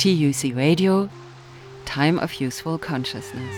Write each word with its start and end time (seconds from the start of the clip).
TUC 0.00 0.56
Radio, 0.56 1.10
Time 1.84 2.18
of 2.18 2.40
Useful 2.40 2.78
Consciousness. 2.78 3.54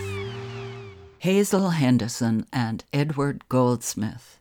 Hazel 1.19 1.69
Henderson 1.69 2.45
and 2.51 2.83
Edward 2.91 3.47
Goldsmith, 3.47 4.39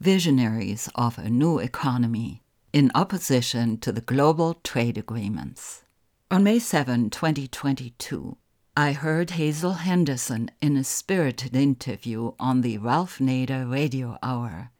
visionaries 0.00 0.88
of 0.96 1.18
a 1.18 1.30
new 1.30 1.60
economy 1.60 2.42
in 2.72 2.90
opposition 2.96 3.78
to 3.78 3.92
the 3.92 4.00
global 4.00 4.54
trade 4.64 4.98
agreements. 4.98 5.84
On 6.32 6.42
May 6.42 6.58
7, 6.58 7.10
2022, 7.10 8.36
I 8.76 8.90
heard 8.90 9.30
Hazel 9.30 9.74
Henderson 9.74 10.50
in 10.60 10.76
a 10.76 10.82
spirited 10.82 11.54
interview 11.54 12.32
on 12.40 12.62
the 12.62 12.78
Ralph 12.78 13.20
Nader 13.20 13.70
Radio 13.70 14.18
Hour. 14.20 14.72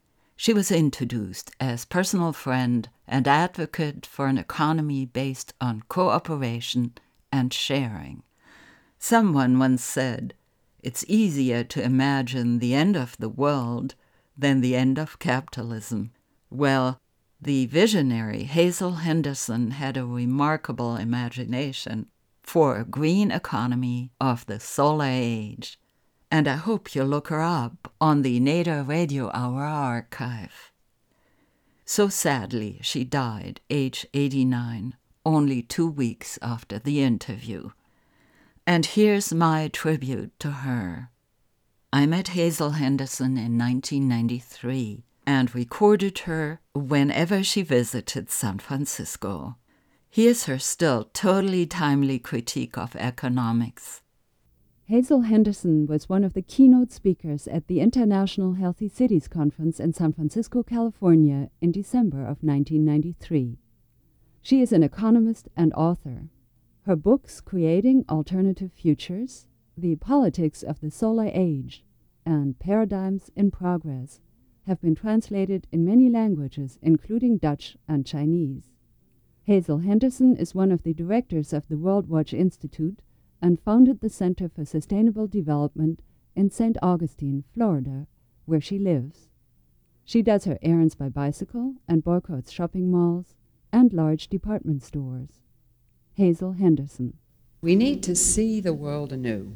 She 0.43 0.55
was 0.55 0.73
introduced 0.73 1.51
as 1.61 1.85
personal 1.85 2.33
friend 2.33 2.89
and 3.07 3.29
advocate 3.29 4.07
for 4.07 4.27
an 4.27 4.39
economy 4.39 5.05
based 5.05 5.53
on 5.61 5.83
cooperation 5.89 6.95
and 7.31 7.53
sharing. 7.53 8.23
Someone 8.99 9.59
once 9.59 9.85
said, 9.85 10.33
It's 10.83 11.05
easier 11.07 11.63
to 11.65 11.83
imagine 11.83 12.59
the 12.59 12.73
end 12.73 12.97
of 12.97 13.19
the 13.19 13.29
world 13.29 13.95
than 14.35 14.63
the 14.63 14.75
end 14.75 14.99
of 14.99 15.19
capitalism. 15.19 16.13
Well, 16.49 16.99
the 17.39 17.67
visionary 17.67 18.45
Hazel 18.45 18.93
Henderson 18.93 19.73
had 19.73 19.99
a 19.99 20.07
remarkable 20.07 20.97
imagination 20.97 22.07
for 22.43 22.79
a 22.79 22.87
green 22.87 23.31
economy 23.31 24.11
of 24.19 24.47
the 24.47 24.59
solar 24.59 25.05
age 25.05 25.79
and 26.31 26.47
I 26.47 26.57
hope 26.57 26.95
you'll 26.95 27.07
look 27.07 27.29
her 27.29 27.43
up 27.43 27.93
on 28.01 28.23
the 28.23 28.41
Nader 28.41 28.87
Radio 28.87 29.31
Hour 29.35 29.65
archive. 29.65 30.71
So 31.85 32.09
sadly, 32.09 32.79
she 32.83 33.03
died, 33.05 33.61
age 33.69 34.07
89, 34.15 34.95
only 35.27 35.63
two 35.63 35.91
weeks 35.91 36.39
after 36.41 36.79
the 36.79 37.03
interview. 37.03 37.71
And 38.67 38.87
here's 38.87 39.35
my 39.35 39.69
tribute 39.69 40.39
to 40.39 40.51
her. 40.51 41.11
I 41.93 42.07
met 42.07 42.29
Hazel 42.29 42.71
Henderson 42.71 43.37
in 43.37 43.59
1993 43.59 45.03
and 45.27 45.53
recorded 45.55 46.21
her 46.21 46.61
whenever 46.73 47.43
she 47.43 47.63
visited 47.63 48.31
San 48.31 48.61
Francisco. 48.61 49.57
Here's 50.09 50.45
her 50.45 50.59
still 50.59 51.11
totally 51.13 51.67
timely 51.67 52.21
critique 52.21 52.79
of 52.79 52.95
economics. 52.95 54.03
Hazel 54.91 55.21
Henderson 55.21 55.87
was 55.87 56.09
one 56.09 56.25
of 56.25 56.33
the 56.33 56.43
keynote 56.43 56.91
speakers 56.91 57.47
at 57.47 57.69
the 57.69 57.79
International 57.79 58.55
Healthy 58.55 58.89
Cities 58.89 59.29
Conference 59.29 59.79
in 59.79 59.93
San 59.93 60.13
Francisco, 60.13 60.65
California 60.65 61.49
in 61.61 61.71
December 61.71 62.23
of 62.23 62.43
1993. 62.43 63.57
She 64.43 64.61
is 64.61 64.73
an 64.73 64.83
economist 64.83 65.49
and 65.57 65.73
author. 65.75 66.25
Her 66.87 66.97
books 66.97 67.41
Creating 67.41 68.05
Alternative 68.09 68.73
Futures, 68.73 69.47
The 69.79 69.95
Politics 69.95 70.65
of 70.65 70.81
the 70.81 70.91
Solar 70.91 71.31
Age, 71.33 71.85
and 72.27 72.59
Paradigms 72.59 73.31
in 73.37 73.53
Progress 73.53 74.19
have 74.67 74.81
been 74.81 74.97
translated 74.97 75.69
in 75.71 75.85
many 75.85 76.11
languages, 76.11 76.81
including 76.83 77.39
Dutch 77.39 77.77
and 77.87 78.05
Chinese. 78.05 78.73
Hazel 79.45 79.79
Henderson 79.79 80.37
is 80.37 80.53
one 80.53 80.73
of 80.73 80.83
the 80.83 80.95
directors 80.95 81.53
of 81.53 81.69
the 81.69 81.79
World 81.79 82.09
Watch 82.09 82.35
Institute 82.35 83.03
and 83.43 83.61
founded 83.61 84.01
the 84.01 84.09
Center 84.09 84.49
for 84.49 84.65
Sustainable 84.65 85.27
Development 85.27 86.01
in 86.35 86.51
St. 86.51 86.77
Augustine, 86.83 87.45
Florida, 87.53 88.07
where 88.45 88.61
she 88.61 88.79
lives. 88.79 89.29
She 90.05 90.23
does 90.23 90.45
her 90.45 90.59
errands 90.63 90.95
by 90.95 91.09
bicycle 91.09 91.75
and 91.87 92.05
boycotts 92.05 92.51
shopping 92.51 92.91
malls 92.91 93.35
and 93.73 93.93
large 93.93 94.29
department 94.29 94.83
stores. 94.83 95.41
Hazel 96.15 96.53
Henderson. 96.53 97.15
We 97.63 97.77
need 97.77 98.03
to 98.05 98.17
see 98.17 98.61
the 98.61 98.75
world 98.75 99.13
anew. 99.13 99.53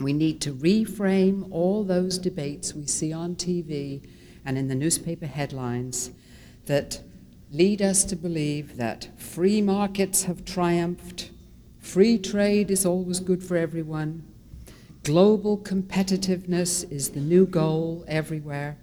We 0.00 0.12
need 0.12 0.40
to 0.42 0.54
reframe 0.54 1.48
all 1.50 1.82
those 1.82 2.18
debates 2.18 2.74
we 2.74 2.86
see 2.86 3.12
on 3.12 3.34
TV 3.34 4.08
and 4.44 4.56
in 4.56 4.68
the 4.68 4.74
newspaper 4.74 5.26
headlines 5.26 6.10
that 6.66 7.00
lead 7.50 7.82
us 7.82 8.04
to 8.04 8.16
believe 8.16 8.76
that 8.76 9.08
free 9.18 9.60
markets 9.60 10.24
have 10.24 10.44
triumphed, 10.44 11.30
Free 11.80 12.18
trade 12.18 12.70
is 12.70 12.84
always 12.84 13.20
good 13.20 13.42
for 13.42 13.56
everyone. 13.56 14.24
Global 15.04 15.56
competitiveness 15.56 16.90
is 16.92 17.10
the 17.10 17.20
new 17.20 17.46
goal 17.46 18.04
everywhere. 18.06 18.76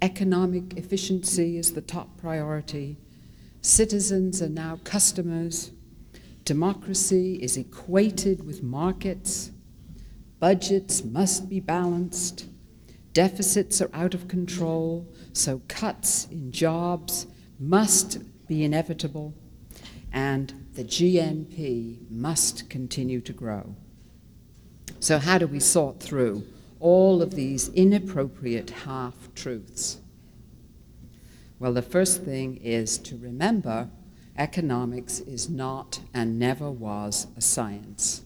Economic 0.00 0.76
efficiency 0.76 1.58
is 1.58 1.72
the 1.72 1.82
top 1.82 2.16
priority. 2.16 2.96
Citizens 3.60 4.40
are 4.40 4.48
now 4.48 4.80
customers. 4.84 5.72
Democracy 6.44 7.34
is 7.42 7.56
equated 7.56 8.46
with 8.46 8.62
markets. 8.62 9.50
Budgets 10.38 11.04
must 11.04 11.48
be 11.50 11.60
balanced. 11.60 12.46
Deficits 13.12 13.82
are 13.82 13.90
out 13.92 14.14
of 14.14 14.28
control, 14.28 15.06
so 15.32 15.60
cuts 15.68 16.28
in 16.30 16.52
jobs 16.52 17.26
must 17.58 18.18
be 18.46 18.64
inevitable. 18.64 19.34
And 20.12 20.67
the 20.78 20.84
GNP 20.84 22.08
must 22.08 22.70
continue 22.70 23.20
to 23.22 23.32
grow. 23.32 23.74
So, 25.00 25.18
how 25.18 25.36
do 25.36 25.48
we 25.48 25.58
sort 25.58 25.98
through 25.98 26.44
all 26.78 27.20
of 27.20 27.34
these 27.34 27.68
inappropriate 27.70 28.70
half 28.70 29.34
truths? 29.34 29.98
Well, 31.58 31.72
the 31.72 31.82
first 31.82 32.22
thing 32.22 32.58
is 32.58 32.96
to 32.98 33.16
remember 33.16 33.90
economics 34.36 35.18
is 35.18 35.50
not 35.50 35.98
and 36.14 36.38
never 36.38 36.70
was 36.70 37.26
a 37.36 37.40
science. 37.40 38.22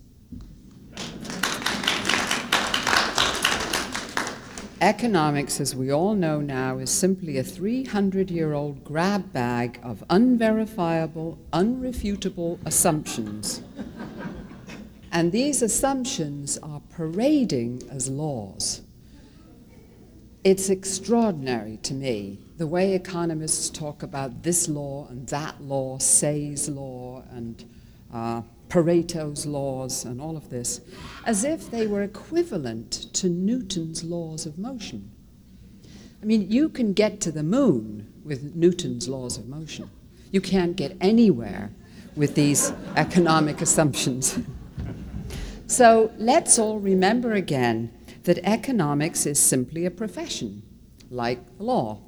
Economics, 4.83 5.61
as 5.61 5.77
we 5.77 5.93
all 5.93 6.13
know 6.13 6.41
now, 6.41 6.79
is 6.79 6.91
simply 6.91 7.39
a 7.39 7.45
300 7.45 8.33
year 8.33 8.53
old 8.53 8.83
grab 8.83 9.33
bag 9.33 9.79
of 9.81 10.03
unverifiable, 10.11 11.39
unrefutable 11.53 12.59
assumptions. 12.67 13.63
and 15.13 15.31
these 15.31 15.63
assumptions 15.63 16.59
are 16.65 16.83
parading 16.91 17.81
as 17.93 18.09
laws. 18.09 18.81
It's 20.43 20.69
extraordinary 20.69 21.77
to 21.85 21.95
me 21.95 22.41
the 22.57 22.67
way 22.67 22.93
economists 22.95 23.71
talk 23.71 24.03
about 24.03 24.43
this 24.43 24.69
law 24.69 25.07
and 25.09 25.29
that 25.29 25.63
law, 25.63 25.99
Say's 25.99 26.69
law, 26.69 27.23
and 27.31 27.65
uh, 28.13 28.43
Pareto's 28.73 29.45
laws 29.45 30.07
and 30.07 30.19
all 30.19 30.35
of 30.35 30.49
this, 30.49 30.81
as 31.27 31.45
if 31.45 31.71
they 31.71 31.87
were 31.87 32.03
equivalent 32.03 32.91
to 33.13 33.29
Newton's 33.29 34.03
laws 34.03 34.47
of 34.47 34.57
motion. 34.57 35.11
I 36.23 36.25
mean, 36.25 36.51
you 36.51 36.71
can 36.71 36.95
get 36.95 37.21
to 37.21 37.31
the 37.31 37.43
moon 37.43 38.11
with 38.25 38.55
Newton's 38.57 39.09
laws 39.09 39.37
of 39.37 39.47
motion. 39.47 39.91
You 40.31 40.41
can't 40.41 40.75
get 40.75 40.97
anywhere 41.03 41.71
with 42.17 42.35
these 42.35 42.73
economic 42.97 43.61
assumptions. 43.61 44.39
so 45.67 46.11
let's 46.17 46.59
all 46.59 46.79
remember 46.79 47.35
again 47.35 47.93
that 48.23 48.39
economics 48.39 49.27
is 49.27 49.39
simply 49.39 49.85
a 49.85 49.91
profession, 49.91 50.63
like 51.11 51.41
law. 51.59 51.99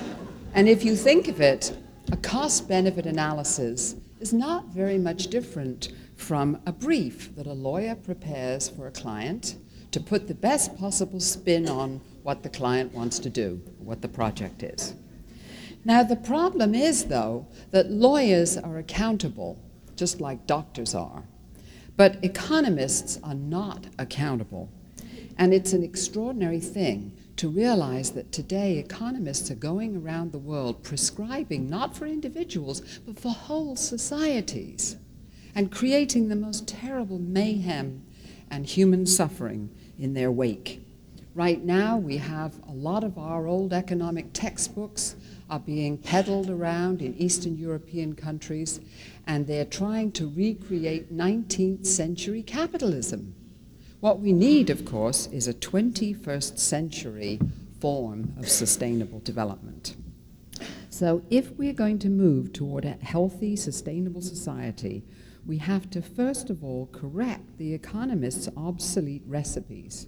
And 0.56 0.70
if 0.70 0.86
you 0.86 0.96
think 0.96 1.28
of 1.28 1.42
it, 1.42 1.76
a 2.10 2.16
cost 2.16 2.66
benefit 2.66 3.04
analysis 3.04 3.94
is 4.20 4.32
not 4.32 4.68
very 4.68 4.96
much 4.96 5.26
different 5.26 5.92
from 6.16 6.58
a 6.64 6.72
brief 6.72 7.36
that 7.36 7.46
a 7.46 7.52
lawyer 7.52 7.94
prepares 7.94 8.66
for 8.66 8.86
a 8.86 8.90
client 8.90 9.56
to 9.90 10.00
put 10.00 10.26
the 10.26 10.34
best 10.34 10.74
possible 10.78 11.20
spin 11.20 11.68
on 11.68 12.00
what 12.22 12.42
the 12.42 12.48
client 12.48 12.94
wants 12.94 13.18
to 13.18 13.28
do, 13.28 13.60
what 13.78 14.00
the 14.00 14.08
project 14.08 14.62
is. 14.62 14.94
Now, 15.84 16.02
the 16.02 16.16
problem 16.16 16.74
is, 16.74 17.04
though, 17.04 17.46
that 17.70 17.90
lawyers 17.90 18.56
are 18.56 18.78
accountable, 18.78 19.58
just 19.94 20.22
like 20.22 20.46
doctors 20.46 20.94
are, 20.94 21.24
but 21.98 22.16
economists 22.24 23.20
are 23.22 23.34
not 23.34 23.88
accountable. 23.98 24.70
And 25.36 25.52
it's 25.52 25.74
an 25.74 25.82
extraordinary 25.82 26.60
thing 26.60 27.12
to 27.36 27.48
realize 27.48 28.12
that 28.12 28.32
today 28.32 28.78
economists 28.78 29.50
are 29.50 29.56
going 29.56 29.96
around 29.96 30.32
the 30.32 30.38
world 30.38 30.82
prescribing 30.82 31.68
not 31.68 31.94
for 31.96 32.06
individuals, 32.06 32.80
but 33.04 33.18
for 33.18 33.30
whole 33.30 33.76
societies 33.76 34.96
and 35.54 35.72
creating 35.72 36.28
the 36.28 36.36
most 36.36 36.68
terrible 36.68 37.18
mayhem 37.18 38.02
and 38.50 38.66
human 38.66 39.06
suffering 39.06 39.70
in 39.98 40.14
their 40.14 40.30
wake. 40.30 40.82
Right 41.34 41.62
now, 41.62 41.98
we 41.98 42.16
have 42.16 42.54
a 42.66 42.72
lot 42.72 43.04
of 43.04 43.18
our 43.18 43.46
old 43.46 43.72
economic 43.72 44.32
textbooks 44.32 45.16
are 45.50 45.60
being 45.60 45.98
peddled 45.98 46.48
around 46.48 47.02
in 47.02 47.14
Eastern 47.16 47.58
European 47.58 48.14
countries, 48.14 48.80
and 49.26 49.46
they're 49.46 49.66
trying 49.66 50.12
to 50.12 50.30
recreate 50.30 51.14
19th 51.14 51.86
century 51.86 52.42
capitalism. 52.42 53.34
What 54.06 54.20
we 54.20 54.32
need, 54.32 54.70
of 54.70 54.84
course, 54.84 55.26
is 55.32 55.48
a 55.48 55.52
21st 55.52 56.60
century 56.60 57.40
form 57.80 58.34
of 58.38 58.48
sustainable 58.48 59.18
development. 59.18 59.96
So, 60.90 61.22
if 61.28 61.50
we're 61.58 61.72
going 61.72 61.98
to 61.98 62.08
move 62.08 62.52
toward 62.52 62.84
a 62.84 62.98
healthy, 63.02 63.56
sustainable 63.56 64.22
society, 64.22 65.02
we 65.44 65.58
have 65.58 65.90
to 65.90 66.02
first 66.02 66.50
of 66.50 66.62
all 66.62 66.86
correct 66.92 67.58
the 67.58 67.74
economists' 67.74 68.48
obsolete 68.56 69.24
recipes. 69.26 70.06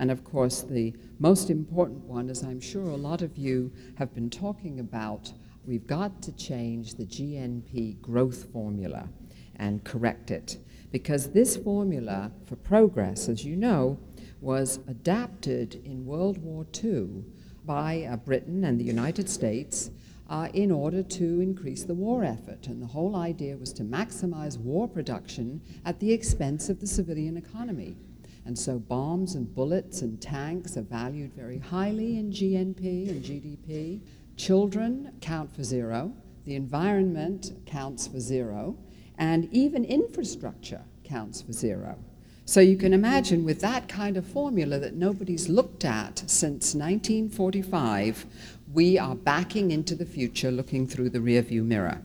And 0.00 0.10
of 0.10 0.24
course, 0.24 0.62
the 0.62 0.92
most 1.20 1.48
important 1.48 2.06
one, 2.06 2.28
as 2.28 2.42
I'm 2.42 2.60
sure 2.60 2.88
a 2.88 2.96
lot 2.96 3.22
of 3.22 3.38
you 3.38 3.70
have 3.98 4.12
been 4.16 4.30
talking 4.30 4.80
about, 4.80 5.32
we've 5.64 5.86
got 5.86 6.22
to 6.22 6.32
change 6.32 6.94
the 6.94 7.06
GNP 7.06 8.00
growth 8.00 8.50
formula 8.52 9.08
and 9.54 9.84
correct 9.84 10.32
it. 10.32 10.58
Because 10.90 11.30
this 11.30 11.56
formula 11.56 12.30
for 12.46 12.56
progress, 12.56 13.28
as 13.28 13.44
you 13.44 13.56
know, 13.56 13.98
was 14.40 14.78
adapted 14.88 15.80
in 15.84 16.06
World 16.06 16.38
War 16.38 16.66
II 16.82 17.24
by 17.64 18.06
uh, 18.10 18.16
Britain 18.16 18.64
and 18.64 18.78
the 18.78 18.84
United 18.84 19.28
States 19.28 19.90
uh, 20.28 20.48
in 20.54 20.70
order 20.70 21.02
to 21.02 21.40
increase 21.40 21.84
the 21.84 21.94
war 21.94 22.24
effort. 22.24 22.66
And 22.66 22.82
the 22.82 22.86
whole 22.86 23.16
idea 23.16 23.56
was 23.56 23.72
to 23.74 23.84
maximize 23.84 24.58
war 24.58 24.88
production 24.88 25.60
at 25.84 26.00
the 26.00 26.12
expense 26.12 26.68
of 26.68 26.80
the 26.80 26.86
civilian 26.86 27.36
economy. 27.36 27.96
And 28.44 28.56
so 28.56 28.78
bombs 28.78 29.34
and 29.34 29.52
bullets 29.52 30.02
and 30.02 30.20
tanks 30.20 30.76
are 30.76 30.82
valued 30.82 31.32
very 31.34 31.58
highly 31.58 32.18
in 32.18 32.30
GNP 32.30 33.08
and 33.08 33.24
GDP. 33.24 34.00
Children 34.36 35.12
count 35.20 35.54
for 35.54 35.64
zero, 35.64 36.12
the 36.44 36.54
environment 36.54 37.52
counts 37.66 38.06
for 38.06 38.20
zero, 38.20 38.76
and 39.18 39.48
even 39.52 39.84
infrastructure 39.84 40.82
counts 41.04 41.42
for 41.42 41.52
zero. 41.52 41.98
So 42.44 42.60
you 42.60 42.76
can 42.76 42.92
imagine 42.92 43.44
with 43.44 43.60
that 43.60 43.88
kind 43.88 44.16
of 44.16 44.24
formula 44.24 44.78
that 44.78 44.94
nobody's 44.94 45.48
looked 45.48 45.84
at 45.84 46.18
since 46.30 46.74
1945, 46.74 48.24
we 48.72 48.98
are 48.98 49.16
backing 49.16 49.72
into 49.72 49.96
the 49.96 50.06
future 50.06 50.52
looking 50.52 50.86
through 50.86 51.10
the 51.10 51.18
rearview 51.18 51.64
mirror. 51.64 52.00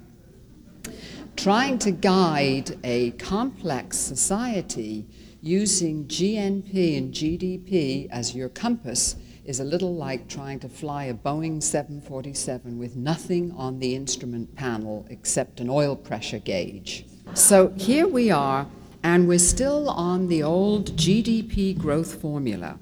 Trying 1.35 1.77
to 1.79 1.91
guide 1.91 2.77
a 2.83 3.11
complex 3.11 3.97
society 3.97 5.05
using 5.41 6.05
GNP 6.05 6.97
and 6.97 7.13
GDP 7.13 8.09
as 8.09 8.35
your 8.35 8.49
compass 8.49 9.15
is 9.45 9.59
a 9.59 9.63
little 9.63 9.95
like 9.95 10.27
trying 10.27 10.59
to 10.59 10.69
fly 10.69 11.05
a 11.05 11.13
Boeing 11.13 11.61
747 11.61 12.77
with 12.77 12.95
nothing 12.95 13.51
on 13.53 13.79
the 13.79 13.95
instrument 13.95 14.55
panel 14.55 15.05
except 15.09 15.59
an 15.59 15.69
oil 15.69 15.95
pressure 15.95 16.39
gauge. 16.39 17.05
So 17.33 17.69
here 17.77 18.07
we 18.07 18.29
are, 18.29 18.67
and 19.03 19.27
we're 19.27 19.39
still 19.39 19.89
on 19.89 20.27
the 20.27 20.43
old 20.43 20.95
GDP 20.95 21.77
growth 21.77 22.21
formula. 22.21 22.77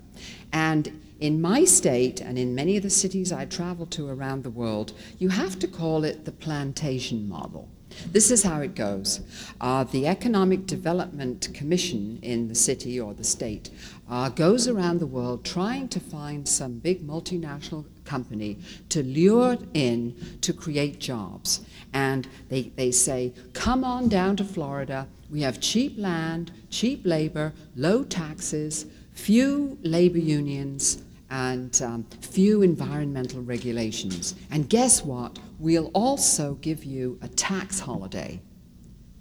And 0.52 1.02
in 1.20 1.42
my 1.42 1.66
state 1.66 2.22
and 2.22 2.38
in 2.38 2.56
many 2.56 2.78
of 2.78 2.84
the 2.84 2.90
cities 2.90 3.32
I 3.32 3.46
travel 3.46 3.86
to 3.88 4.10
around 4.10 4.44
the 4.44 4.50
world, 4.50 4.94
you 5.18 5.30
have 5.30 5.60
to 5.60 5.68
call 5.68 6.04
it 6.04 6.26
the 6.26 6.32
plantation 6.32 7.28
model. 7.28 7.70
This 8.12 8.32
is 8.32 8.44
how 8.44 8.62
it 8.62 8.76
goes. 8.76 9.22
Uh, 9.60 9.84
the 9.84 10.08
Economic 10.08 10.66
Development 10.66 11.50
Commission 11.54 12.20
in 12.22 12.48
the 12.48 12.56
city 12.56 13.00
or 13.00 13.14
the 13.14 13.24
state 13.24 13.70
uh, 14.10 14.30
goes 14.30 14.68
around 14.68 15.00
the 15.00 15.06
world 15.06 15.46
trying 15.46 15.88
to 15.88 16.00
find 16.00 16.48
some 16.48 16.80
big 16.80 17.06
multinational 17.06 17.86
company 18.06 18.58
to 18.90 19.04
lure 19.04 19.58
in 19.74 20.16
to 20.42 20.52
create 20.52 21.00
jobs. 21.00 21.62
And 21.94 22.28
they, 22.50 22.64
they 22.76 22.92
say, 22.92 23.34
come 23.54 23.84
on 23.84 24.10
down 24.10 24.36
to 24.38 24.44
Florida. 24.44 25.08
We 25.30 25.42
have 25.42 25.60
cheap 25.60 25.96
land, 25.98 26.52
cheap 26.72 27.02
labor, 27.06 27.54
low 27.76 28.04
taxes, 28.04 28.88
few 29.14 29.78
labor 29.84 30.18
unions, 30.18 31.04
and 31.30 31.80
um, 31.84 32.04
few 32.22 32.64
environmental 32.64 33.44
regulations. 33.44 34.34
And 34.50 34.68
guess 34.68 35.06
what? 35.06 35.38
We'll 35.60 35.92
also 35.94 36.56
give 36.56 36.84
you 36.84 37.20
a 37.22 37.28
tax 37.28 37.80
holiday. 37.80 38.42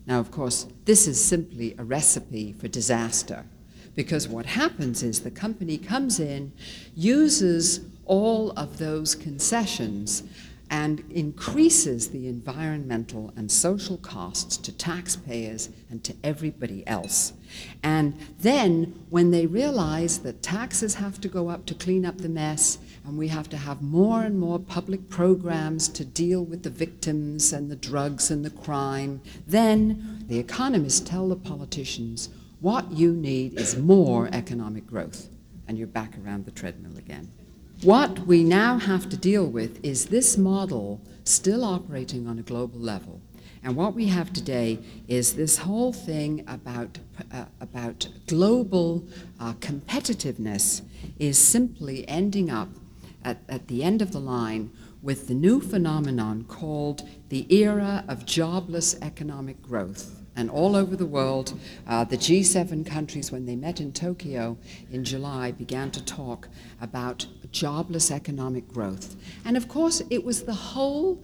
Now, 0.07 0.19
of 0.19 0.31
course, 0.31 0.67
this 0.87 1.07
is 1.07 1.23
simply 1.23 1.75
a 1.77 1.85
recipe 1.85 2.55
for 2.55 2.69
disaster 2.69 3.45
because 3.99 4.29
what 4.29 4.47
happens 4.47 5.03
is 5.03 5.23
the 5.23 5.31
company 5.31 5.77
comes 5.77 6.21
in, 6.21 6.53
uses 6.95 7.81
all 8.05 8.53
of 8.53 8.79
those 8.79 9.17
concessions, 9.17 10.23
and 10.71 11.03
increases 11.11 12.11
the 12.11 12.29
environmental 12.29 13.33
and 13.35 13.51
social 13.51 13.97
costs 13.97 14.57
to 14.57 14.71
taxpayers 14.71 15.71
and 15.91 16.05
to 16.05 16.15
everybody 16.23 16.87
else. 16.87 17.33
And 17.83 18.17
then, 18.39 19.05
when 19.11 19.33
they 19.33 19.47
realize 19.47 20.19
that 20.19 20.45
taxes 20.45 20.95
have 20.95 21.21
to 21.23 21.29
go 21.29 21.49
up 21.49 21.67
to 21.67 21.75
clean 21.75 22.07
up 22.07 22.19
the 22.19 22.29
mess, 22.29 22.79
and 23.05 23.19
we 23.19 23.27
have 23.27 23.49
to 23.49 23.57
have 23.57 23.83
more 23.83 24.23
and 24.23 24.39
more 24.39 24.61
public 24.61 25.11
programs 25.11 25.89
to 25.89 26.05
deal 26.05 26.45
with 26.45 26.63
the 26.63 26.71
victims 26.71 27.53
and 27.53 27.69
the 27.69 27.75
drugs 27.75 28.31
and 28.31 28.45
the 28.45 28.51
crime, 28.51 29.21
then 29.49 30.25
the 30.29 30.39
economists 30.39 31.01
tell 31.01 31.29
the 31.29 31.35
politicians 31.35 32.29
what 32.61 32.91
you 32.93 33.13
need 33.13 33.59
is 33.59 33.77
more 33.77 34.29
economic 34.33 34.87
growth. 34.87 35.29
And 35.67 35.77
you're 35.77 35.87
back 35.87 36.15
around 36.25 36.45
the 36.45 36.51
treadmill 36.51 36.97
again. 36.97 37.31
What 37.83 38.21
we 38.27 38.43
now 38.43 38.79
have 38.79 39.09
to 39.11 39.17
deal 39.17 39.47
with 39.47 39.85
is 39.85 40.07
this 40.07 40.37
model 40.37 41.01
still 41.25 41.65
operating 41.65 42.27
on 42.27 42.39
a 42.39 42.43
global 42.43 42.81
level. 42.81 43.21
And 43.63 43.77
what 43.77 43.95
we 43.95 44.07
have 44.07 44.33
today 44.33 44.79
is 45.09 45.35
this 45.35 45.59
whole 45.59 45.93
thing 45.93 46.45
about, 46.49 46.99
uh, 47.33 47.45
about 47.61 48.09
global 48.27 49.05
uh, 49.39 49.53
competitiveness 49.55 50.83
is 51.19 51.39
simply 51.39 52.09
ending 52.09 52.51
up 52.51 52.69
at, 53.25 53.39
at 53.49 53.69
the 53.69 53.83
end 53.83 54.01
of 54.01 54.13
the 54.13 54.21
line 54.21 54.71
with 55.03 55.29
the 55.29 55.35
new 55.35 55.61
phenomenon 55.61 56.45
called 56.45 57.09
the 57.29 57.47
era 57.55 58.05
of 58.09 58.27
jobless 58.27 58.97
economic 59.03 59.63
growth. 59.63 60.18
And 60.39 60.49
all 60.49 60.77
over 60.77 60.95
the 60.95 61.05
world, 61.05 61.59
uh, 61.89 62.05
the 62.05 62.17
G7 62.17 62.87
countries, 62.87 63.33
when 63.33 63.45
they 63.45 63.57
met 63.57 63.81
in 63.81 63.91
Tokyo 63.91 64.57
in 64.89 65.03
July, 65.03 65.51
began 65.51 65.91
to 65.91 66.05
talk 66.05 66.49
about 66.81 67.27
jobless 67.51 68.13
economic 68.13 68.69
growth. 68.69 69.17
And 69.45 69.57
of 69.57 69.67
course, 69.67 70.01
it 70.11 70.23
was 70.23 70.45
the 70.45 70.55
whole 70.55 71.21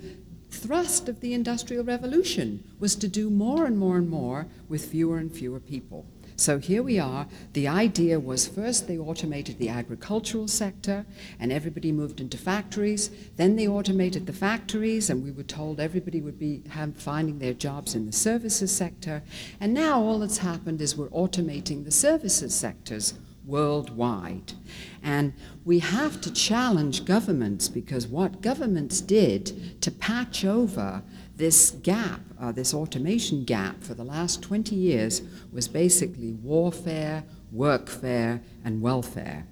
thrust 0.51 1.09
of 1.09 1.21
the 1.21 1.33
Industrial 1.33 1.85
Revolution 1.85 2.65
was 2.81 2.97
to 2.97 3.07
do 3.07 3.31
more 3.31 3.67
and 3.67 3.79
more 3.79 3.99
and 3.99 4.11
more 4.11 4.49
with 4.69 4.85
fewer 4.85 5.19
and 5.19 5.33
fewer 5.33 5.61
people. 5.61 6.07
So 6.37 6.59
here 6.59 6.83
we 6.83 6.99
are. 6.99 7.29
The 7.53 7.69
idea 7.69 8.19
was 8.19 8.49
first 8.49 8.89
they 8.89 8.99
automated 8.99 9.59
the 9.59 9.69
agricultural 9.69 10.49
sector 10.49 11.07
and 11.39 11.53
everybody 11.53 11.93
moved 11.93 12.21
into 12.21 12.37
factories. 12.37 13.11
Then 13.37 13.55
they 13.55 13.69
automated 13.69 14.27
the 14.27 14.33
factories 14.33 15.11
and 15.11 15.23
we 15.23 15.31
were 15.31 15.45
told 15.45 15.79
everybody 15.79 16.21
would 16.21 16.39
be 16.39 16.65
finding 16.97 17.39
their 17.39 17.55
jobs 17.55 17.95
in 17.95 18.07
the 18.07 18.13
services 18.13 18.75
sector. 18.75 19.23
And 19.61 19.73
now 19.73 20.03
all 20.03 20.19
that's 20.19 20.39
happened 20.39 20.81
is 20.81 20.97
we're 20.97 21.09
automating 21.11 21.85
the 21.85 21.93
services 21.93 22.53
sectors 22.53 23.15
worldwide. 23.47 24.55
And 25.03 25.35
we 25.65 25.79
have 25.79 26.21
to 26.23 26.33
challenge 26.33 27.05
governments 27.05 27.69
because 27.69 28.09
what 28.09 28.41
governments 28.41 29.01
did 29.01 29.81
to 29.83 29.91
patch 29.91 30.45
over 30.45 31.03
this 31.37 31.73
gap, 31.83 32.21
uh, 32.41 32.53
this 32.53 32.73
automation 32.73 33.45
gap 33.45 33.83
for 33.83 33.95
the 33.95 34.05
last 34.05 34.43
20 34.43 34.75
years 34.75 35.23
was 35.53 35.67
basically 35.67 36.33
warfare, 36.33 37.25
workfare, 37.55 38.41
and 38.65 38.81
welfare. 38.81 39.47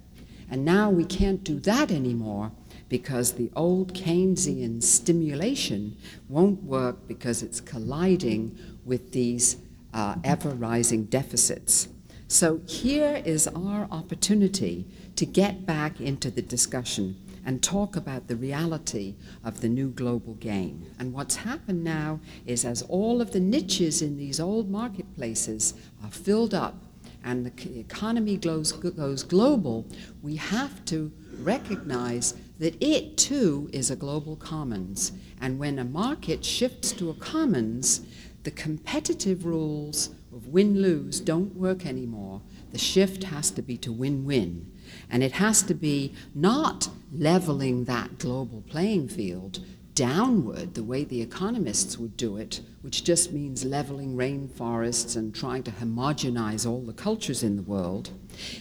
And 0.49 0.63
now 0.63 0.89
we 0.89 1.03
can't 1.03 1.43
do 1.43 1.59
that 1.61 1.91
anymore 1.91 2.51
because 2.89 3.33
the 3.33 3.49
old 3.55 3.93
Keynesian 3.93 4.83
stimulation 4.83 5.97
won't 6.29 6.63
work 6.63 7.07
because 7.07 7.41
it's 7.41 7.59
colliding 7.59 8.57
with 8.85 9.11
these 9.11 9.57
uh, 9.93 10.15
ever 10.23 10.49
rising 10.49 11.05
deficits. 11.05 11.87
So 12.27 12.61
here 12.67 13.21
is 13.25 13.47
our 13.47 13.87
opportunity 13.91 14.87
to 15.15 15.25
get 15.25 15.65
back 15.65 15.99
into 16.01 16.31
the 16.31 16.41
discussion 16.41 17.15
and 17.45 17.61
talk 17.61 17.95
about 17.95 18.27
the 18.27 18.35
reality 18.35 19.15
of 19.43 19.61
the 19.61 19.69
new 19.69 19.89
global 19.89 20.35
game. 20.35 20.85
And 20.99 21.13
what's 21.13 21.35
happened 21.35 21.83
now 21.83 22.19
is 22.45 22.65
as 22.65 22.81
all 22.83 23.21
of 23.21 23.31
the 23.31 23.39
niches 23.39 24.01
in 24.01 24.17
these 24.17 24.39
old 24.39 24.69
marketplaces 24.69 25.73
are 26.03 26.11
filled 26.11 26.53
up 26.53 26.75
and 27.23 27.45
the 27.45 27.79
economy 27.79 28.37
goes, 28.37 28.71
goes 28.71 29.23
global, 29.23 29.85
we 30.21 30.35
have 30.35 30.83
to 30.85 31.11
recognize 31.39 32.33
that 32.59 32.81
it 32.81 33.17
too 33.17 33.69
is 33.71 33.89
a 33.89 33.95
global 33.95 34.35
commons. 34.35 35.13
And 35.41 35.57
when 35.57 35.79
a 35.79 35.85
market 35.85 36.43
shifts 36.43 36.91
to 36.93 37.09
a 37.09 37.13
commons, 37.13 38.01
the 38.43 38.51
competitive 38.51 39.45
rules 39.45 40.09
of 40.33 40.47
win 40.47 40.81
lose 40.81 41.19
don't 41.19 41.55
work 41.55 41.85
anymore. 41.85 42.41
The 42.71 42.77
shift 42.77 43.23
has 43.25 43.51
to 43.51 43.61
be 43.61 43.77
to 43.77 43.91
win 43.91 44.25
win. 44.25 44.72
And 45.13 45.21
it 45.21 45.33
has 45.33 45.61
to 45.63 45.75
be 45.75 46.15
not 46.33 46.89
leveling 47.13 47.85
that 47.85 48.17
global 48.17 48.63
playing 48.67 49.09
field 49.09 49.59
downward 49.93 50.73
the 50.73 50.83
way 50.83 51.03
the 51.03 51.21
economists 51.21 51.99
would 51.99 52.17
do 52.17 52.35
it, 52.37 52.61
which 52.81 53.03
just 53.03 53.31
means 53.31 53.63
leveling 53.63 54.17
rainforests 54.17 55.15
and 55.15 55.33
trying 55.33 55.61
to 55.63 55.71
homogenize 55.71 56.67
all 56.67 56.81
the 56.81 56.93
cultures 56.93 57.43
in 57.43 57.57
the 57.57 57.61
world. 57.61 58.09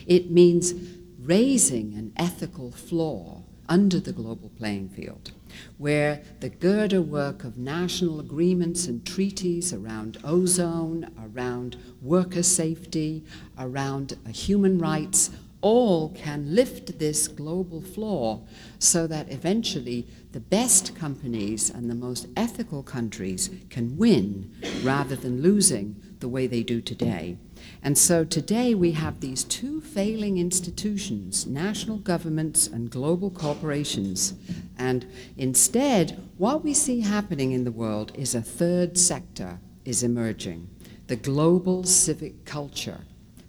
It 0.06 0.30
means 0.30 0.74
raising 1.18 1.94
an 1.94 2.12
ethical 2.18 2.70
floor 2.70 3.44
under 3.66 3.98
the 3.98 4.12
global 4.12 4.50
playing 4.58 4.90
field, 4.90 5.32
where 5.78 6.20
the 6.40 6.50
girder 6.50 7.00
work 7.00 7.44
of 7.44 7.56
national 7.56 8.20
agreements 8.20 8.86
and 8.86 9.06
treaties 9.06 9.72
around 9.72 10.18
ozone, 10.22 11.10
around 11.18 11.78
worker 12.02 12.42
safety, 12.42 13.24
around 13.58 14.18
human 14.34 14.78
rights, 14.78 15.30
all 15.62 16.10
can 16.10 16.54
lift 16.54 16.98
this 16.98 17.28
global 17.28 17.80
floor 17.80 18.42
so 18.78 19.06
that 19.06 19.30
eventually 19.30 20.06
the 20.32 20.40
best 20.40 20.94
companies 20.96 21.70
and 21.70 21.88
the 21.88 21.94
most 21.94 22.26
ethical 22.36 22.82
countries 22.82 23.48
can 23.70 23.96
win 23.96 24.52
rather 24.82 25.16
than 25.16 25.40
losing 25.40 25.96
the 26.18 26.28
way 26.28 26.46
they 26.46 26.62
do 26.62 26.80
today. 26.80 27.38
And 27.82 27.96
so 27.96 28.24
today 28.24 28.74
we 28.74 28.92
have 28.92 29.20
these 29.20 29.44
two 29.44 29.80
failing 29.80 30.38
institutions, 30.38 31.46
national 31.46 31.98
governments 31.98 32.66
and 32.66 32.90
global 32.90 33.30
corporations. 33.30 34.34
And 34.76 35.06
instead, 35.36 36.20
what 36.38 36.64
we 36.64 36.74
see 36.74 37.00
happening 37.00 37.52
in 37.52 37.64
the 37.64 37.72
world 37.72 38.12
is 38.16 38.34
a 38.34 38.42
third 38.42 38.98
sector 38.98 39.60
is 39.84 40.02
emerging 40.02 40.68
the 41.08 41.16
global 41.16 41.84
civic 41.84 42.44
culture. 42.44 43.00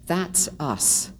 That's 0.06 0.48
us 0.60 1.12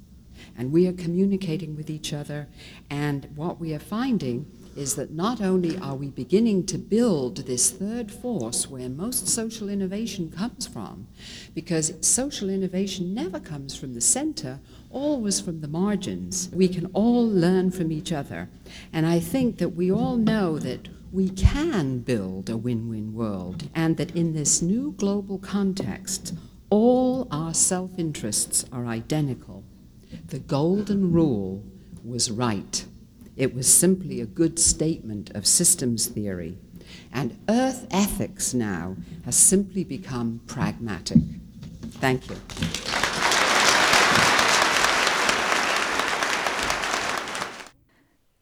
and 0.56 0.72
we 0.72 0.86
are 0.86 0.92
communicating 0.92 1.76
with 1.76 1.90
each 1.90 2.12
other. 2.12 2.48
And 2.90 3.28
what 3.34 3.60
we 3.60 3.74
are 3.74 3.78
finding 3.78 4.46
is 4.76 4.96
that 4.96 5.12
not 5.12 5.40
only 5.40 5.78
are 5.78 5.94
we 5.94 6.08
beginning 6.08 6.66
to 6.66 6.78
build 6.78 7.36
this 7.38 7.70
third 7.70 8.10
force 8.10 8.68
where 8.68 8.88
most 8.88 9.28
social 9.28 9.68
innovation 9.68 10.30
comes 10.30 10.66
from, 10.66 11.06
because 11.54 11.94
social 12.00 12.48
innovation 12.48 13.14
never 13.14 13.38
comes 13.38 13.76
from 13.76 13.94
the 13.94 14.00
center, 14.00 14.60
always 14.90 15.40
from 15.40 15.60
the 15.60 15.68
margins. 15.68 16.48
We 16.52 16.68
can 16.68 16.86
all 16.92 17.28
learn 17.28 17.70
from 17.70 17.92
each 17.92 18.12
other. 18.12 18.48
And 18.92 19.06
I 19.06 19.20
think 19.20 19.58
that 19.58 19.70
we 19.70 19.90
all 19.90 20.16
know 20.16 20.58
that 20.58 20.88
we 21.12 21.28
can 21.30 22.00
build 22.00 22.50
a 22.50 22.56
win 22.56 22.88
win 22.88 23.14
world, 23.14 23.68
and 23.74 23.96
that 23.98 24.16
in 24.16 24.34
this 24.34 24.60
new 24.60 24.92
global 24.98 25.38
context, 25.38 26.34
all 26.70 27.28
our 27.30 27.54
self 27.54 27.98
interests 27.98 28.64
are 28.72 28.86
identical. 28.86 29.63
The 30.26 30.38
golden 30.38 31.12
rule 31.12 31.62
was 32.02 32.30
right. 32.30 32.84
It 33.36 33.54
was 33.54 33.72
simply 33.72 34.20
a 34.20 34.26
good 34.26 34.58
statement 34.58 35.30
of 35.30 35.46
systems 35.46 36.06
theory. 36.06 36.56
And 37.12 37.38
earth 37.48 37.86
ethics 37.90 38.54
now 38.54 38.96
has 39.24 39.36
simply 39.36 39.84
become 39.84 40.40
pragmatic. 40.46 41.18
Thank 42.00 42.28
you. 42.30 42.36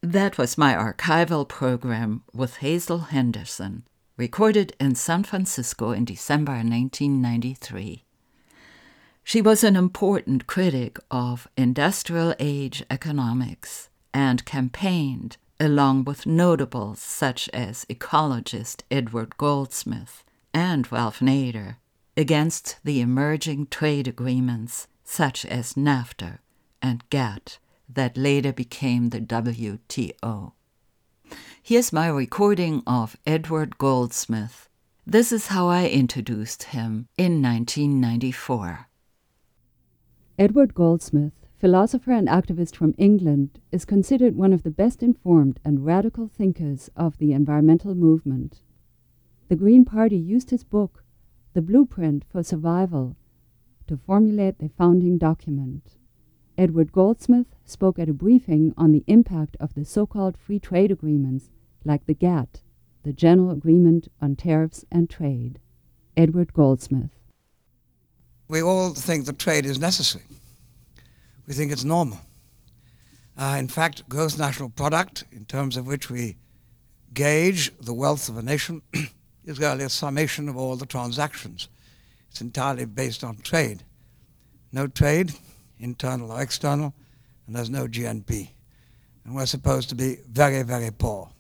That 0.03 0.37
was 0.37 0.59
my 0.59 0.75
archival 0.75 1.49
program 1.49 2.23
with 2.33 2.57
Hazel 2.57 2.99
Henderson, 2.99 3.85
recorded 4.17 4.75
in 4.79 4.95
San 4.95 5.25
Francisco 5.25 5.93
in 5.93 6.05
December 6.05 6.53
1993. 6.53 8.05
She 9.25 9.41
was 9.41 9.65
an 9.65 9.77
important 9.77 10.47
critic 10.47 10.99
of 11.11 11.49
industrial 11.57 12.35
age 12.39 12.85
economics 12.91 13.89
and 14.13 14.45
campaigned, 14.45 15.37
along 15.59 16.05
with 16.05 16.27
notables 16.27 17.01
such 17.01 17.49
as 17.51 17.87
ecologist 17.89 18.83
Edward 18.91 19.37
Goldsmith 19.39 20.25
and 20.53 20.91
Ralph 20.91 21.21
Nader, 21.21 21.77
against 22.17 22.79
the 22.85 23.01
emerging 23.01 23.69
trade 23.69 24.07
agreements 24.07 24.87
such 25.05 25.47
as 25.47 25.75
NAFTA 25.75 26.39
and 26.83 27.09
GATT 27.09 27.59
that 27.89 28.17
later 28.17 28.53
became 28.53 29.11
the 29.11 29.21
WTO. 29.21 30.53
Here's 31.63 31.93
my 31.93 32.09
recording 32.09 32.83
of 32.87 33.17
Edward 33.27 33.79
Goldsmith. 33.79 34.69
This 35.07 35.33
is 35.33 35.47
how 35.47 35.69
I 35.69 35.89
introduced 35.89 36.65
him 36.65 37.09
in 37.17 37.41
1994. 37.41 38.89
Edward 40.43 40.75
Goldsmith, 40.75 41.35
philosopher 41.61 42.11
and 42.11 42.27
activist 42.27 42.75
from 42.75 42.97
England, 42.99 43.61
is 43.71 43.85
considered 43.85 44.35
one 44.35 44.53
of 44.53 44.65
the 44.65 44.73
best 44.73 45.01
informed 45.01 45.61
and 45.65 45.87
radical 45.87 46.27
thinkers 46.27 46.91
of 46.97 47.17
the 47.19 47.33
environmental 47.33 47.95
movement. 47.95 48.61
The 49.47 49.55
Green 49.55 49.85
Party 49.85 50.17
used 50.17 50.51
his 50.51 50.65
book, 50.65 51.05
The 51.53 51.63
Blueprint 51.63 52.25
for 52.29 52.43
Survival, 52.43 53.15
to 53.87 53.97
formulate 53.97 54.59
the 54.59 54.71
founding 54.71 55.17
document. 55.17 55.97
Edward 56.59 56.91
Goldsmith 56.91 57.55
spoke 57.65 58.01
at 58.01 58.09
a 58.09 58.13
briefing 58.13 58.75
on 58.77 58.91
the 58.91 59.05
impact 59.07 59.57
of 59.61 59.75
the 59.75 59.85
so 59.85 60.07
called 60.07 60.37
free 60.37 60.59
trade 60.59 60.91
agreements, 60.91 61.51
like 61.85 62.07
the 62.07 62.15
GATT, 62.15 62.65
the 63.05 63.13
General 63.13 63.53
Agreement 63.53 64.09
on 64.21 64.35
Tariffs 64.35 64.85
and 64.91 65.09
Trade. 65.09 65.61
Edward 66.17 66.53
Goldsmith 66.53 67.22
we 68.49 68.63
all 68.63 68.91
think 68.95 69.27
that 69.27 69.39
trade 69.39 69.67
is 69.67 69.79
necessary. 69.79 70.25
We 71.47 71.55
think 71.55 71.73
it's 71.73 71.85
normal. 71.85 72.21
Uh, 73.37 73.57
in 73.59 73.69
fact, 73.69 74.09
gross 74.09 74.37
national 74.39 74.69
product, 74.69 75.25
in 75.33 75.45
terms 75.45 75.77
of 75.77 75.87
which 75.87 76.11
we 76.11 76.37
gauge 77.15 77.73
the 77.79 77.95
wealth 77.95 78.29
of 78.29 78.37
a 78.37 78.43
nation, 78.43 78.83
is 79.45 79.59
really 79.59 79.85
a 79.85 79.89
summation 79.89 80.49
of 80.49 80.57
all 80.57 80.77
the 80.77 80.87
transactions. 80.87 81.69
It's 82.31 82.41
entirely 82.41 82.85
based 82.85 83.25
on 83.25 83.37
trade. 83.39 83.85
No 84.73 84.87
trade, 84.87 85.33
internal 85.79 86.33
or 86.33 86.41
external, 86.41 86.95
and 87.47 87.57
there's 87.57 87.71
no 87.71 87.87
GNP. 87.87 88.49
And 89.25 89.35
we're 89.35 89.47
supposed 89.47 89.89
to 89.91 89.95
be 89.95 90.19
very, 90.29 90.63
very 90.63 90.91
poor. 90.91 91.31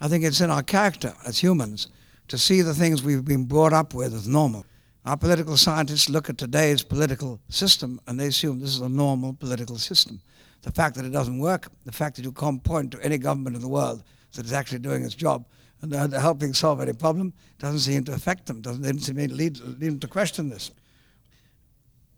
I 0.00 0.08
think 0.08 0.24
it's 0.24 0.40
in 0.40 0.50
our 0.50 0.62
character 0.62 1.14
as 1.24 1.38
humans 1.38 1.88
to 2.28 2.38
see 2.38 2.62
the 2.62 2.74
things 2.74 3.02
we've 3.02 3.24
been 3.24 3.44
brought 3.44 3.72
up 3.72 3.94
with 3.94 4.14
as 4.14 4.26
normal 4.26 4.66
our 5.04 5.16
political 5.16 5.56
scientists 5.56 6.08
look 6.08 6.30
at 6.30 6.38
today's 6.38 6.82
political 6.82 7.40
system 7.48 8.00
and 8.06 8.20
they 8.20 8.26
assume 8.26 8.60
this 8.60 8.70
is 8.70 8.80
a 8.80 8.88
normal 8.88 9.32
political 9.32 9.76
system. 9.76 10.20
The 10.62 10.70
fact 10.70 10.94
that 10.94 11.04
it 11.04 11.10
doesn't 11.10 11.40
work, 11.40 11.68
the 11.84 11.92
fact 11.92 12.16
that 12.16 12.24
you 12.24 12.30
can't 12.30 12.62
point 12.62 12.92
to 12.92 13.04
any 13.04 13.18
government 13.18 13.56
in 13.56 13.62
the 13.62 13.68
world 13.68 14.04
that 14.34 14.46
is 14.46 14.52
actually 14.52 14.78
doing 14.78 15.02
its 15.02 15.16
job 15.16 15.44
and 15.80 15.92
helping 16.12 16.54
solve 16.54 16.80
any 16.80 16.92
problem 16.92 17.32
doesn't 17.58 17.80
seem 17.80 18.04
to 18.04 18.12
affect 18.12 18.46
them, 18.46 18.60
doesn't 18.60 19.00
seem 19.00 19.16
to 19.16 19.34
lead, 19.34 19.58
lead 19.58 19.80
them 19.80 19.98
to 19.98 20.06
question 20.06 20.48
this. 20.48 20.70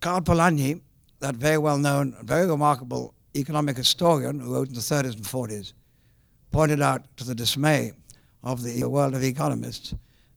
Karl 0.00 0.20
Polanyi, 0.20 0.82
that 1.20 1.36
very 1.36 1.56
well 1.56 1.78
known, 1.78 2.14
very 2.22 2.46
remarkable 2.46 3.14
economic 3.34 3.78
historian 3.78 4.38
who 4.38 4.52
wrote 4.52 4.68
in 4.68 4.74
the 4.74 4.80
30s 4.80 5.16
and 5.16 5.24
40s, 5.24 5.72
pointed 6.52 6.82
out 6.82 7.04
to 7.16 7.24
the 7.24 7.34
dismay 7.34 7.92
of 8.42 8.62
the 8.62 8.84
world 8.84 9.14
of 9.14 9.24
economists 9.24 9.94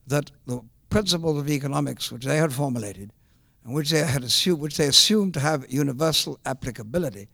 that 0.07 0.31
the 0.45 0.61
principles 0.89 1.37
of 1.37 1.49
economics 1.49 2.11
which 2.11 2.25
they 2.25 2.37
had 2.37 2.53
formulated 2.53 3.11
and 3.63 3.73
which 3.73 3.89
they 3.89 4.03
had 4.03 4.23
assumed, 4.23 4.61
which 4.61 4.77
they 4.77 4.87
assumed 4.87 5.33
to 5.33 5.39
have 5.39 5.69
universal 5.69 6.39
applicability, 6.45 7.27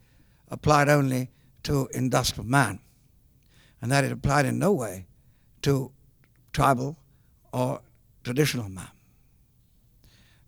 applied 0.48 0.88
only 0.88 1.30
to 1.62 1.88
industrial 1.94 2.44
man, 2.44 2.80
and 3.80 3.90
that 3.92 4.04
it 4.04 4.12
applied 4.12 4.44
in 4.44 4.58
no 4.58 4.72
way 4.72 5.06
to 5.62 5.92
tribal 6.52 6.98
or 7.52 7.80
traditional 8.24 8.68
man. 8.68 8.90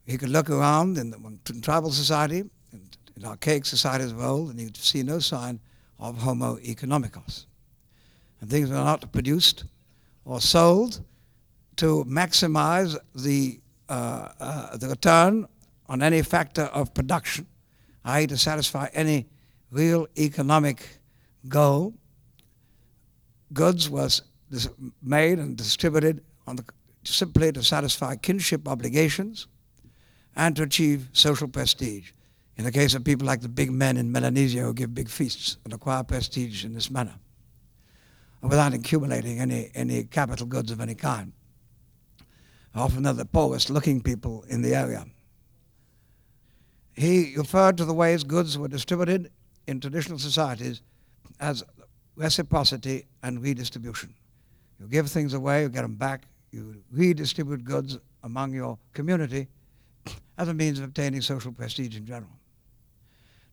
You 0.06 0.18
could 0.18 0.28
look 0.28 0.50
around 0.50 0.98
in, 0.98 1.10
the, 1.10 1.18
in 1.50 1.60
tribal 1.60 1.90
society, 1.92 2.38
in, 2.72 2.90
in 3.16 3.24
archaic 3.24 3.64
societies 3.64 4.12
of 4.12 4.20
old, 4.20 4.50
and 4.50 4.60
you'd 4.60 4.76
see 4.76 5.02
no 5.02 5.20
sign 5.20 5.60
of 5.98 6.18
Homo 6.18 6.56
economicus. 6.56 7.46
And 8.40 8.50
things 8.50 8.70
were 8.70 8.76
not 8.76 9.12
produced 9.12 9.64
or 10.24 10.40
sold 10.40 11.00
to 11.76 12.04
maximize 12.04 12.96
the, 13.14 13.60
uh, 13.88 14.28
uh, 14.40 14.76
the 14.76 14.88
return 14.88 15.46
on 15.88 16.02
any 16.02 16.22
factor 16.22 16.62
of 16.62 16.94
production, 16.94 17.46
i.e., 18.04 18.26
to 18.26 18.36
satisfy 18.36 18.88
any 18.92 19.26
real 19.70 20.06
economic 20.18 20.88
goal. 21.48 21.94
Goods 23.52 23.88
was 23.88 24.22
made 25.02 25.38
and 25.38 25.56
distributed 25.56 26.22
the, 26.46 26.64
simply 27.04 27.52
to 27.52 27.62
satisfy 27.62 28.16
kinship 28.16 28.66
obligations 28.68 29.46
and 30.34 30.56
to 30.56 30.62
achieve 30.62 31.08
social 31.12 31.48
prestige. 31.48 32.12
In 32.56 32.64
the 32.64 32.72
case 32.72 32.94
of 32.94 33.04
people 33.04 33.26
like 33.26 33.42
the 33.42 33.48
big 33.48 33.70
men 33.70 33.96
in 33.96 34.10
Melanesia 34.10 34.60
who 34.60 34.72
give 34.72 34.94
big 34.94 35.10
feasts 35.10 35.58
and 35.64 35.72
acquire 35.74 36.02
prestige 36.02 36.64
in 36.64 36.72
this 36.72 36.90
manner, 36.90 37.14
without 38.40 38.72
accumulating 38.72 39.40
any, 39.40 39.70
any 39.74 40.04
capital 40.04 40.46
goods 40.46 40.70
of 40.70 40.80
any 40.80 40.94
kind 40.94 41.32
often 42.76 43.02
they're 43.02 43.12
the 43.12 43.24
poorest 43.24 43.70
looking 43.70 44.00
people 44.00 44.44
in 44.48 44.62
the 44.62 44.74
area. 44.74 45.06
He 46.94 47.34
referred 47.36 47.76
to 47.76 47.84
the 47.84 47.94
ways 47.94 48.24
goods 48.24 48.58
were 48.58 48.68
distributed 48.68 49.30
in 49.66 49.80
traditional 49.80 50.18
societies 50.18 50.82
as 51.40 51.62
reciprocity 52.16 53.06
and 53.22 53.42
redistribution. 53.42 54.14
You 54.80 54.86
give 54.86 55.08
things 55.10 55.34
away, 55.34 55.62
you 55.62 55.68
get 55.68 55.82
them 55.82 55.96
back, 55.96 56.22
you 56.50 56.82
redistribute 56.90 57.64
goods 57.64 57.98
among 58.22 58.54
your 58.54 58.78
community 58.92 59.48
as 60.38 60.48
a 60.48 60.54
means 60.54 60.78
of 60.78 60.84
obtaining 60.84 61.20
social 61.20 61.52
prestige 61.52 61.96
in 61.96 62.06
general. 62.06 62.32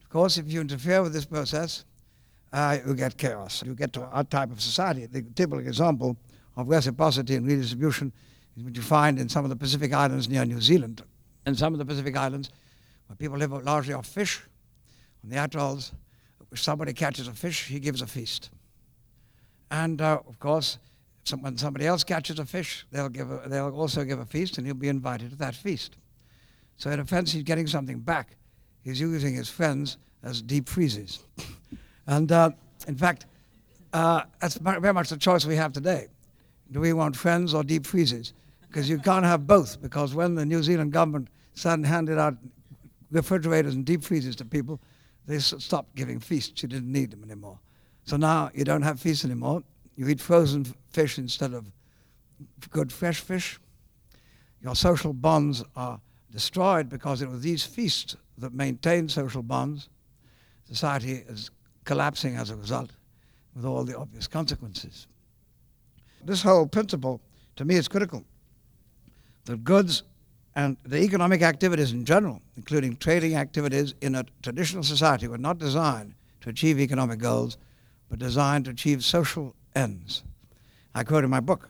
Of 0.02 0.10
course, 0.10 0.38
if 0.38 0.52
you 0.52 0.62
interfere 0.62 1.02
with 1.02 1.14
this 1.14 1.26
process, 1.26 1.86
uh, 2.54 2.78
you 2.86 2.94
get 2.94 3.18
chaos. 3.18 3.64
You 3.66 3.74
get 3.74 3.94
to 3.94 4.04
our 4.04 4.24
type 4.24 4.52
of 4.52 4.62
society. 4.62 5.08
The 5.08 5.24
typical 5.36 5.60
example 5.60 6.18
of 6.56 6.68
reciprocity 6.68 7.36
and 7.36 7.48
redistribution 7.48 8.14
what 8.56 8.76
you 8.76 8.82
find 8.82 9.20
in 9.20 9.30
some 9.30 9.44
of 9.44 9.50
the 9.50 9.56
Pacific 9.56 9.94
Islands 9.94 10.30
near 10.30 10.46
New 10.46 10.62
Zealand. 10.62 11.02
In 11.46 11.56
some 11.56 11.74
of 11.74 11.80
the 11.80 11.86
Pacific 11.86 12.16
Islands, 12.16 12.52
where 13.08 13.16
people 13.16 13.38
live 13.38 13.52
largely 13.64 13.94
off 13.94 14.06
fish, 14.06 14.42
on 15.24 15.30
the 15.30 15.44
atolls, 15.44 15.92
if 16.52 16.60
somebody 16.60 16.94
catches 16.94 17.28
a 17.28 17.34
fish, 17.34 17.68
he 17.68 17.80
gives 17.80 18.02
a 18.02 18.08
feast. 18.08 18.52
And 19.72 20.02
uh, 20.02 20.20
of 20.28 20.40
course, 20.40 20.78
some, 21.24 21.42
when 21.42 21.58
somebody 21.58 21.88
else 21.88 22.04
catches 22.04 22.38
a 22.38 22.46
fish, 22.46 22.86
they'll, 22.92 23.10
give 23.10 23.32
a, 23.32 23.42
they'll 23.48 23.76
also 23.76 24.04
give 24.04 24.20
a 24.20 24.26
feast, 24.26 24.58
and 24.58 24.68
he'll 24.68 24.76
be 24.76 24.88
invited 24.88 25.32
to 25.32 25.36
that 25.38 25.56
feast. 25.56 25.98
So 26.78 26.92
in 26.92 27.00
a 27.00 27.08
sense, 27.08 27.32
he's 27.32 27.44
getting 27.44 27.66
something 27.66 28.00
back. 28.00 28.36
He's 28.84 29.00
using 29.00 29.34
his 29.34 29.50
friends 29.50 29.98
as 30.22 30.42
deep 30.42 30.70
freezes. 30.70 31.24
and 32.08 32.32
uh, 32.32 32.52
in 32.88 32.96
fact, 32.96 33.26
uh, 33.94 34.24
that's 34.40 34.58
very 34.58 34.94
much 34.94 35.10
the 35.10 35.18
choice 35.18 35.46
we 35.46 35.56
have 35.56 35.74
today. 35.74 36.08
Do 36.72 36.80
we 36.80 36.94
want 36.94 37.16
friends 37.16 37.54
or 37.54 37.64
deep 37.64 37.86
freezes? 37.86 38.34
Because 38.74 38.90
you 38.90 38.98
can't 38.98 39.24
have 39.24 39.46
both, 39.46 39.80
because 39.84 40.16
when 40.16 40.34
the 40.34 40.48
New 40.48 40.64
Zealand 40.64 40.92
government 40.92 41.28
suddenly 41.54 41.88
handed 41.88 42.18
out 42.18 42.36
refrigerators 43.12 43.76
and 43.76 43.86
deep 43.86 44.04
freezers 44.04 44.36
to 44.38 44.46
people, 44.46 44.82
they 45.28 45.38
stopped 45.38 45.94
giving 45.94 46.20
feasts. 46.20 46.64
You 46.64 46.70
didn't 46.70 46.92
need 46.92 47.12
them 47.12 47.24
anymore. 47.24 47.60
So 48.06 48.18
now 48.18 48.50
you 48.56 48.64
don't 48.64 48.82
have 48.82 49.00
feasts 49.00 49.26
anymore. 49.26 49.62
You 49.96 50.08
eat 50.08 50.20
frozen 50.20 50.66
fish 50.90 51.20
instead 51.20 51.54
of 51.54 51.72
good 52.72 52.92
fresh 52.92 53.20
fish. 53.20 53.60
Your 54.60 54.74
social 54.74 55.14
bonds 55.14 55.64
are 55.76 56.02
destroyed 56.32 56.90
because 56.90 57.22
it 57.22 57.30
was 57.30 57.42
these 57.42 57.64
feasts 57.64 58.16
that 58.40 58.56
maintained 58.56 59.12
social 59.12 59.44
bonds. 59.44 59.88
Society 60.64 61.24
is 61.28 61.52
collapsing 61.86 62.38
as 62.38 62.50
a 62.50 62.56
result 62.56 62.90
with 63.54 63.66
all 63.66 63.84
the 63.84 63.96
obvious 63.96 64.26
consequences. 64.26 65.06
This 66.26 66.42
whole 66.42 66.66
principle, 66.66 67.22
to 67.58 67.66
me, 67.66 67.76
is 67.76 67.88
critical. 67.88 68.26
The 69.46 69.58
goods 69.58 70.04
and 70.56 70.78
the 70.84 71.02
economic 71.02 71.42
activities 71.42 71.92
in 71.92 72.06
general, 72.06 72.42
including 72.56 72.96
trading 72.98 73.36
activities 73.36 73.94
in 74.02 74.16
a 74.16 74.26
traditional 74.42 74.84
society, 74.84 75.28
were 75.28 75.38
not 75.38 75.58
designed 75.58 76.14
to 76.42 76.50
achieve 76.50 76.80
economic 76.80 77.20
goals, 77.20 77.58
but 78.10 78.20
designed 78.20 78.66
to 78.66 78.72
achieve 78.72 79.04
social 79.04 79.56
ends. 79.76 80.24
I 80.94 81.04
quote 81.04 81.24
in 81.24 81.30
my 81.30 81.40
book, 81.40 81.70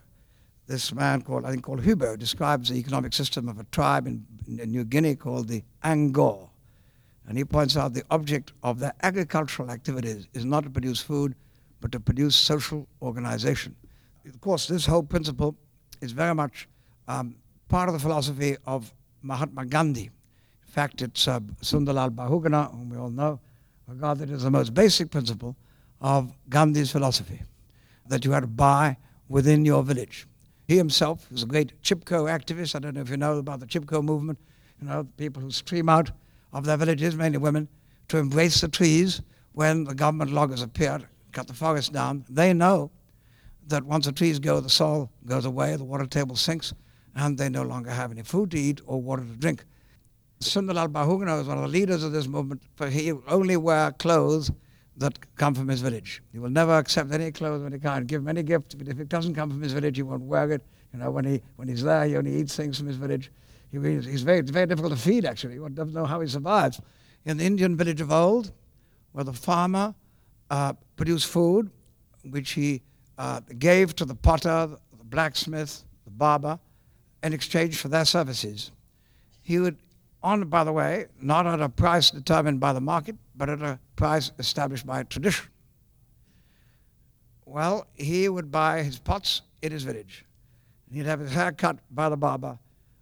this 0.67 0.93
man 0.93 1.21
called, 1.21 1.45
I 1.45 1.51
think 1.51 1.63
called 1.63 1.83
Huber, 1.83 2.17
describes 2.17 2.69
the 2.69 2.75
economic 2.75 3.13
system 3.13 3.47
of 3.47 3.59
a 3.59 3.63
tribe 3.65 4.07
in, 4.07 4.25
in 4.47 4.71
New 4.71 4.83
Guinea 4.83 5.15
called 5.15 5.47
the 5.47 5.63
Anggor. 5.83 6.49
And 7.27 7.37
he 7.37 7.45
points 7.45 7.77
out 7.77 7.93
the 7.93 8.03
object 8.11 8.51
of 8.63 8.79
their 8.79 8.93
agricultural 9.01 9.71
activities 9.71 10.27
is 10.33 10.45
not 10.45 10.63
to 10.63 10.69
produce 10.69 11.01
food, 11.01 11.35
but 11.79 11.91
to 11.93 11.99
produce 11.99 12.35
social 12.35 12.87
organization. 13.01 13.75
Of 14.25 14.39
course, 14.41 14.67
this 14.67 14.85
whole 14.85 15.03
principle 15.03 15.55
is 16.01 16.11
very 16.11 16.35
much 16.35 16.67
um, 17.07 17.35
part 17.73 17.89
of 17.89 17.93
the 17.93 17.99
philosophy 17.99 18.55
of 18.67 18.93
Mahatma 19.23 19.65
Gandhi. 19.65 20.03
In 20.03 20.71
fact, 20.71 21.01
it's 21.01 21.27
uh, 21.27 21.39
Sunderlal 21.63 22.11
Bahuguna, 22.11 22.69
whom 22.69 22.89
we 22.91 22.97
all 22.97 23.09
know, 23.09 23.39
regarded 23.87 24.29
as 24.29 24.43
the 24.43 24.51
most 24.51 24.75
basic 24.75 25.09
principle 25.09 25.55
of 25.99 26.31
Gandhi's 26.49 26.91
philosophy, 26.91 27.41
that 28.09 28.25
you 28.25 28.31
had 28.31 28.41
to 28.41 28.47
buy 28.47 28.95
within 29.27 29.65
your 29.65 29.81
village. 29.81 30.27
He 30.67 30.77
himself 30.77 31.31
was 31.31 31.41
a 31.41 31.45
great 31.47 31.81
Chipko 31.81 32.29
activist. 32.29 32.75
I 32.75 32.79
don't 32.79 32.93
know 32.93 33.01
if 33.01 33.09
you 33.09 33.17
know 33.17 33.39
about 33.39 33.59
the 33.59 33.65
Chipko 33.65 34.03
movement. 34.03 34.37
You 34.79 34.87
know, 34.87 35.07
people 35.17 35.41
who 35.41 35.49
stream 35.49 35.89
out 35.89 36.11
of 36.51 36.65
their 36.65 36.77
villages, 36.77 37.15
mainly 37.15 37.39
women, 37.39 37.67
to 38.09 38.19
embrace 38.19 38.61
the 38.61 38.67
trees 38.67 39.23
when 39.53 39.83
the 39.85 39.95
government 39.95 40.31
loggers 40.31 40.61
appear, 40.61 41.01
cut 41.31 41.47
the 41.47 41.55
forest 41.55 41.91
down. 41.91 42.23
They 42.29 42.53
know 42.53 42.91
that 43.65 43.83
once 43.83 44.05
the 44.05 44.11
trees 44.11 44.37
go, 44.37 44.59
the 44.59 44.69
soil 44.69 45.09
goes 45.25 45.45
away, 45.45 45.75
the 45.75 45.83
water 45.83 46.05
table 46.05 46.35
sinks, 46.35 46.71
and 47.15 47.37
they 47.37 47.49
no 47.49 47.63
longer 47.63 47.91
have 47.91 48.11
any 48.11 48.23
food 48.23 48.51
to 48.51 48.59
eat 48.59 48.81
or 48.85 49.01
water 49.01 49.23
to 49.23 49.37
drink. 49.37 49.65
Sunderlal 50.39 50.91
Bahuguna 50.91 51.37
was 51.37 51.47
one 51.47 51.57
of 51.57 51.63
the 51.63 51.69
leaders 51.69 52.03
of 52.03 52.11
this 52.11 52.27
movement, 52.27 52.61
but 52.75 52.91
he 52.91 53.13
only 53.27 53.55
wear 53.57 53.91
clothes 53.91 54.51
that 54.97 55.35
come 55.35 55.55
from 55.55 55.67
his 55.67 55.81
village. 55.81 56.21
He 56.31 56.39
will 56.39 56.49
never 56.49 56.73
accept 56.77 57.11
any 57.11 57.31
clothes 57.31 57.61
of 57.61 57.67
any 57.67 57.79
kind, 57.79 58.07
give 58.07 58.21
him 58.21 58.27
any 58.27 58.43
gift, 58.43 58.77
but 58.77 58.87
if 58.87 58.99
it 58.99 59.09
doesn't 59.09 59.35
come 59.35 59.49
from 59.49 59.61
his 59.61 59.73
village, 59.73 59.95
he 59.95 60.03
won't 60.03 60.23
wear 60.23 60.51
it. 60.51 60.61
You 60.91 60.99
know, 60.99 61.09
when, 61.09 61.25
he, 61.25 61.41
when 61.55 61.67
he's 61.67 61.81
there, 61.81 62.05
he 62.05 62.17
only 62.17 62.35
eats 62.35 62.55
things 62.55 62.77
from 62.77 62.87
his 62.87 62.97
village. 62.97 63.31
He, 63.71 63.79
he's 63.79 64.21
very, 64.21 64.41
very 64.41 64.67
difficult 64.67 64.93
to 64.93 64.99
feed, 64.99 65.25
actually. 65.25 65.57
One 65.59 65.73
doesn't 65.73 65.93
know 65.93 66.05
how 66.05 66.19
he 66.19 66.27
survives. 66.27 66.79
In 67.25 67.37
the 67.37 67.45
Indian 67.45 67.75
village 67.75 68.01
of 68.01 68.11
old, 68.11 68.51
where 69.13 69.23
the 69.23 69.33
farmer 69.33 69.95
uh, 70.51 70.73
produced 70.95 71.27
food, 71.27 71.71
which 72.29 72.51
he 72.51 72.81
uh, 73.17 73.39
gave 73.57 73.95
to 73.95 74.05
the 74.05 74.15
potter, 74.15 74.69
the 74.97 75.03
blacksmith, 75.03 75.83
the 76.05 76.11
barber, 76.11 76.59
in 77.23 77.33
exchange 77.33 77.77
for 77.77 77.87
their 77.87 78.05
services. 78.05 78.71
He 79.41 79.57
would, 79.57 79.77
on 80.21 80.43
by 80.49 80.63
the 80.63 80.73
way, 80.73 81.07
not 81.21 81.47
at 81.47 81.61
a 81.61 81.69
price 81.69 82.11
determined 82.11 82.59
by 82.59 82.73
the 82.73 82.81
market, 82.81 83.15
but 83.35 83.49
at 83.49 83.61
a 83.61 83.79
price 83.95 84.31
established 84.37 84.85
by 84.85 85.03
tradition. 85.03 85.47
Well, 87.45 87.87
he 87.95 88.29
would 88.29 88.51
buy 88.51 88.83
his 88.83 88.99
pots 88.99 89.41
in 89.61 89.71
his 89.71 89.83
village. 89.83 90.25
He'd 90.91 91.05
have 91.05 91.19
his 91.19 91.33
hair 91.33 91.51
cut 91.51 91.79
by 91.91 92.09
the 92.09 92.17
barber, 92.17 92.59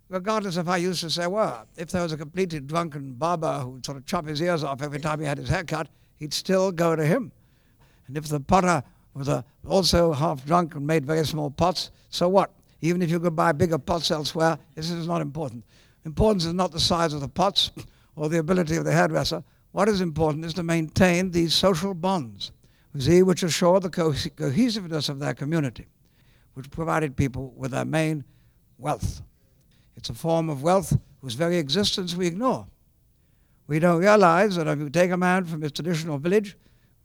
regardless 0.07 0.57
of 0.57 0.67
how 0.67 0.75
useless 0.75 1.15
they 1.15 1.27
were. 1.27 1.63
If 1.75 1.91
there 1.91 2.03
was 2.03 2.13
a 2.13 2.17
completely 2.17 2.59
drunken 2.59 3.13
barber 3.13 3.59
who 3.59 3.69
would 3.71 3.85
sort 3.85 3.97
of 3.97 4.05
chop 4.05 4.25
his 4.27 4.41
ears 4.41 4.63
off 4.63 4.81
every 4.81 4.99
time 4.99 5.19
he 5.19 5.25
had 5.25 5.37
his 5.37 5.49
hair 5.49 5.63
cut, 5.63 5.89
he'd 6.17 6.33
still 6.33 6.71
go 6.71 6.95
to 6.95 7.05
him. 7.05 7.31
And 8.07 8.17
if 8.17 8.27
the 8.27 8.39
potter 8.39 8.83
was 9.13 9.29
also 9.67 10.13
half 10.13 10.45
drunk 10.45 10.75
and 10.75 10.87
made 10.87 11.05
very 11.05 11.25
small 11.25 11.49
pots, 11.49 11.91
so 12.09 12.29
what? 12.29 12.51
Even 12.81 13.01
if 13.01 13.09
you 13.09 13.19
could 13.19 13.35
buy 13.35 13.51
bigger 13.51 13.77
pots 13.77 14.11
elsewhere, 14.11 14.57
this 14.75 14.89
is 14.89 15.07
not 15.07 15.21
important. 15.21 15.63
Importance 16.03 16.45
is 16.45 16.53
not 16.53 16.71
the 16.71 16.79
size 16.79 17.13
of 17.13 17.21
the 17.21 17.27
pots 17.27 17.71
or 18.15 18.27
the 18.27 18.39
ability 18.39 18.75
of 18.75 18.85
the 18.85 18.91
hairdresser. 18.91 19.43
What 19.71 19.87
is 19.87 20.01
important 20.01 20.45
is 20.45 20.53
to 20.55 20.63
maintain 20.63 21.31
these 21.31 21.53
social 21.53 21.93
bonds, 21.93 22.51
see, 22.97 23.23
which 23.23 23.43
assure 23.43 23.79
the 23.79 23.89
co- 23.89 24.13
cohesiveness 24.35 25.09
of 25.09 25.19
their 25.19 25.33
community, 25.33 25.87
which 26.55 26.69
provided 26.71 27.15
people 27.15 27.53
with 27.55 27.71
their 27.71 27.85
main 27.85 28.25
wealth. 28.77 29.21
It's 29.95 30.09
a 30.09 30.13
form 30.13 30.49
of 30.49 30.63
wealth 30.63 30.97
whose 31.21 31.35
very 31.35 31.57
existence 31.57 32.15
we 32.15 32.27
ignore. 32.27 32.67
We 33.67 33.79
don't 33.79 34.01
realize 34.01 34.55
that 34.55 34.67
if 34.67 34.79
you 34.79 34.89
take 34.89 35.11
a 35.11 35.17
man 35.17 35.45
from 35.45 35.61
his 35.61 35.71
traditional 35.71 36.17
village, 36.17 36.57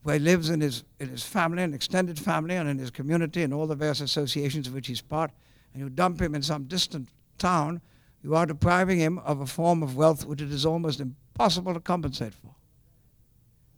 where 0.03 0.15
he 0.15 0.21
lives 0.21 0.51
in 0.51 0.61
his, 0.61 0.85
in 0.99 1.09
his 1.09 1.23
family, 1.23 1.63
and 1.63 1.75
extended 1.75 2.19
family, 2.19 2.57
and 2.57 2.69
in 2.69 2.79
his 2.79 2.91
community, 2.91 3.43
and 3.43 3.53
all 3.53 3.67
the 3.67 3.75
various 3.75 4.01
associations 4.01 4.67
of 4.67 4.75
which 4.75 4.87
he's 4.87 5.03
part, 5.03 5.31
and 5.77 5.83
you 5.83 5.91
dump 5.91 6.23
him 6.23 6.35
in 6.35 6.41
some 6.41 6.65
distant 6.65 7.07
town, 7.37 7.83
you 8.23 8.35
are 8.35 8.47
depriving 8.47 8.99
him 8.99 9.19
of 9.19 9.43
a 9.43 9.47
form 9.47 9.83
of 9.83 9.95
wealth 9.95 10.25
which 10.25 10.41
it 10.41 10.51
is 10.51 10.65
almost 10.65 11.01
impossible 11.01 11.75
to 11.75 11.81
compensate 11.81 12.33
for. 12.33 12.55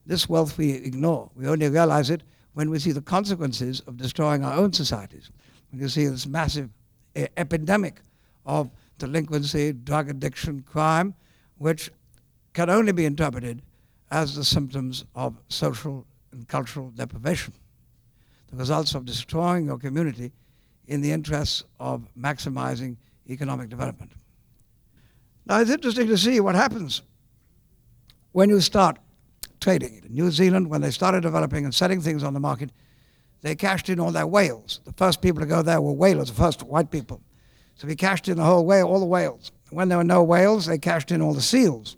This 0.07 0.29
wealth 0.29 0.57
we 0.57 0.71
ignore. 0.71 1.29
We 1.35 1.49
only 1.49 1.69
realize 1.69 2.09
it 2.09 2.23
when 2.53 2.71
we 2.71 2.79
see 2.79 2.93
the 2.93 3.03
consequences 3.03 3.81
of 3.89 3.97
destroying 3.97 4.45
our 4.45 4.57
own 4.57 4.73
societies. 4.73 5.33
When 5.73 5.81
you 5.81 5.89
see 5.89 6.07
this 6.07 6.25
massive 6.25 6.71
e- 7.17 7.27
epidemic 7.37 8.01
of 8.47 8.71
delinquency, 8.99 9.73
drug 9.73 10.09
addiction, 10.09 10.63
crime, 10.63 11.17
which 11.57 11.91
can 12.53 12.71
only 12.71 12.93
be 12.93 13.07
interpreted 13.07 13.61
as 14.13 14.37
the 14.37 14.45
symptoms 14.45 15.05
of 15.17 15.35
social 15.49 16.07
and 16.31 16.47
cultural 16.47 16.91
deprivation, 16.91 17.55
the 18.53 18.57
results 18.57 18.95
of 18.95 19.05
destroying 19.05 19.67
your 19.67 19.79
community 19.79 20.31
in 20.89 21.03
the 21.03 21.13
interests 21.13 21.63
of 21.79 22.09
maximizing 22.19 22.97
economic 23.29 23.69
development. 23.69 24.11
Now, 25.47 25.61
it's 25.61 25.71
interesting 25.71 26.09
to 26.09 26.19
see 26.19 26.41
what 26.41 26.55
happens 26.55 27.03
when 28.33 28.49
you 28.49 28.61
start 28.61 28.99
trading. 29.61 30.03
In 30.05 30.13
New 30.13 30.31
Zealand, 30.31 30.69
when 30.69 30.81
they 30.81 30.91
started 30.91 31.23
developing 31.23 31.65
and 31.65 31.75
setting 31.75 32.01
things 32.01 32.23
on 32.23 32.35
the 32.35 32.41
market, 32.41 32.71
they 33.43 33.55
cashed 33.55 33.89
in 33.89 34.01
all 34.01 34.11
their 34.11 34.27
whales. 34.27 34.81
The 34.85 34.93
first 34.93 35.23
people 35.23 35.41
to 35.41 35.47
go 35.47 35.63
there 35.63 35.81
were 35.81 35.93
whalers, 35.93 36.29
the 36.29 36.37
first 36.37 36.63
white 36.63 36.91
people. 36.91 37.21
So 37.77 37.87
we 37.87 37.95
cashed 37.95 38.29
in 38.29 38.37
the 38.37 38.45
whole 38.45 38.65
whale, 38.67 38.89
all 38.89 38.99
the 38.99 39.07
whales. 39.07 39.53
When 39.71 39.89
there 39.89 39.99
were 39.99 40.05
no 40.05 40.25
whales, 40.25 40.67
they 40.67 40.79
cashed 40.79 41.13
in 41.13 41.23
all 41.23 41.35
the 41.35 41.43
seals. 41.43 41.97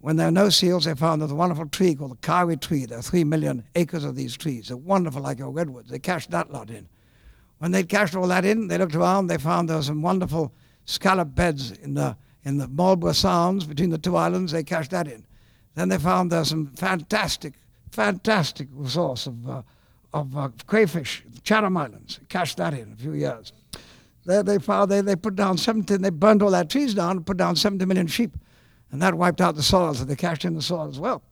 When 0.00 0.16
there 0.16 0.28
were 0.28 0.32
no 0.32 0.48
seals, 0.48 0.84
they 0.84 0.94
found 0.94 1.20
there's 1.20 1.30
a 1.30 1.36
wonderful 1.36 1.68
tree 1.68 1.94
called 1.94 2.12
the 2.12 2.26
kauri 2.26 2.56
tree. 2.56 2.86
There 2.86 2.98
are 2.98 3.02
three 3.02 3.24
million 3.24 3.64
acres 3.74 4.04
of 4.04 4.16
these 4.16 4.36
trees. 4.36 4.68
They're 4.68 4.76
wonderful 4.76 5.22
like 5.22 5.38
your 5.38 5.50
redwoods. 5.50 5.90
They 5.90 5.98
cashed 5.98 6.30
that 6.30 6.50
lot 6.50 6.70
in. 6.70 6.88
When 7.58 7.72
they'd 7.72 7.88
cashed 7.88 8.14
all 8.14 8.28
that 8.28 8.44
in, 8.44 8.68
they 8.68 8.78
looked 8.78 8.94
around, 8.94 9.26
they 9.26 9.38
found 9.38 9.68
there 9.68 9.76
were 9.76 9.82
some 9.82 10.02
wonderful 10.02 10.52
scallop 10.84 11.34
beds 11.34 11.72
in 11.72 11.94
the, 11.94 12.16
in 12.44 12.58
the 12.58 12.68
Marlborough 12.68 13.12
Sounds 13.12 13.64
between 13.64 13.90
the 13.90 13.98
two 13.98 14.16
islands. 14.16 14.52
They 14.52 14.62
cashed 14.62 14.92
that 14.92 15.08
in. 15.08 15.26
Then 15.74 15.88
they 15.88 15.98
found 15.98 16.30
there 16.30 16.44
some 16.44 16.68
fantastic, 16.68 17.54
fantastic 17.90 18.68
resource 18.72 19.26
of, 19.26 19.48
uh, 19.48 19.62
of 20.12 20.36
uh, 20.36 20.50
crayfish, 20.66 21.24
Chatham 21.42 21.76
Islands. 21.76 22.20
Cashed 22.28 22.56
that 22.58 22.74
in 22.74 22.92
a 22.92 22.96
few 22.96 23.12
years. 23.12 23.52
They, 24.24 24.42
they 24.42 24.58
found 24.58 24.90
they, 24.90 25.00
they 25.00 25.16
put 25.16 25.34
down 25.34 25.58
17, 25.58 26.00
they 26.00 26.10
burned 26.10 26.42
all 26.42 26.50
that 26.50 26.70
trees 26.70 26.94
down 26.94 27.18
and 27.18 27.26
put 27.26 27.36
down 27.36 27.56
70 27.56 27.84
million 27.86 28.06
sheep. 28.06 28.36
And 28.90 29.02
that 29.02 29.14
wiped 29.14 29.40
out 29.40 29.56
the 29.56 29.62
soil, 29.62 29.94
so 29.94 30.04
they 30.04 30.16
cashed 30.16 30.44
in 30.44 30.54
the 30.54 30.62
soil 30.62 30.88
as 30.88 30.98
well. 30.98 31.22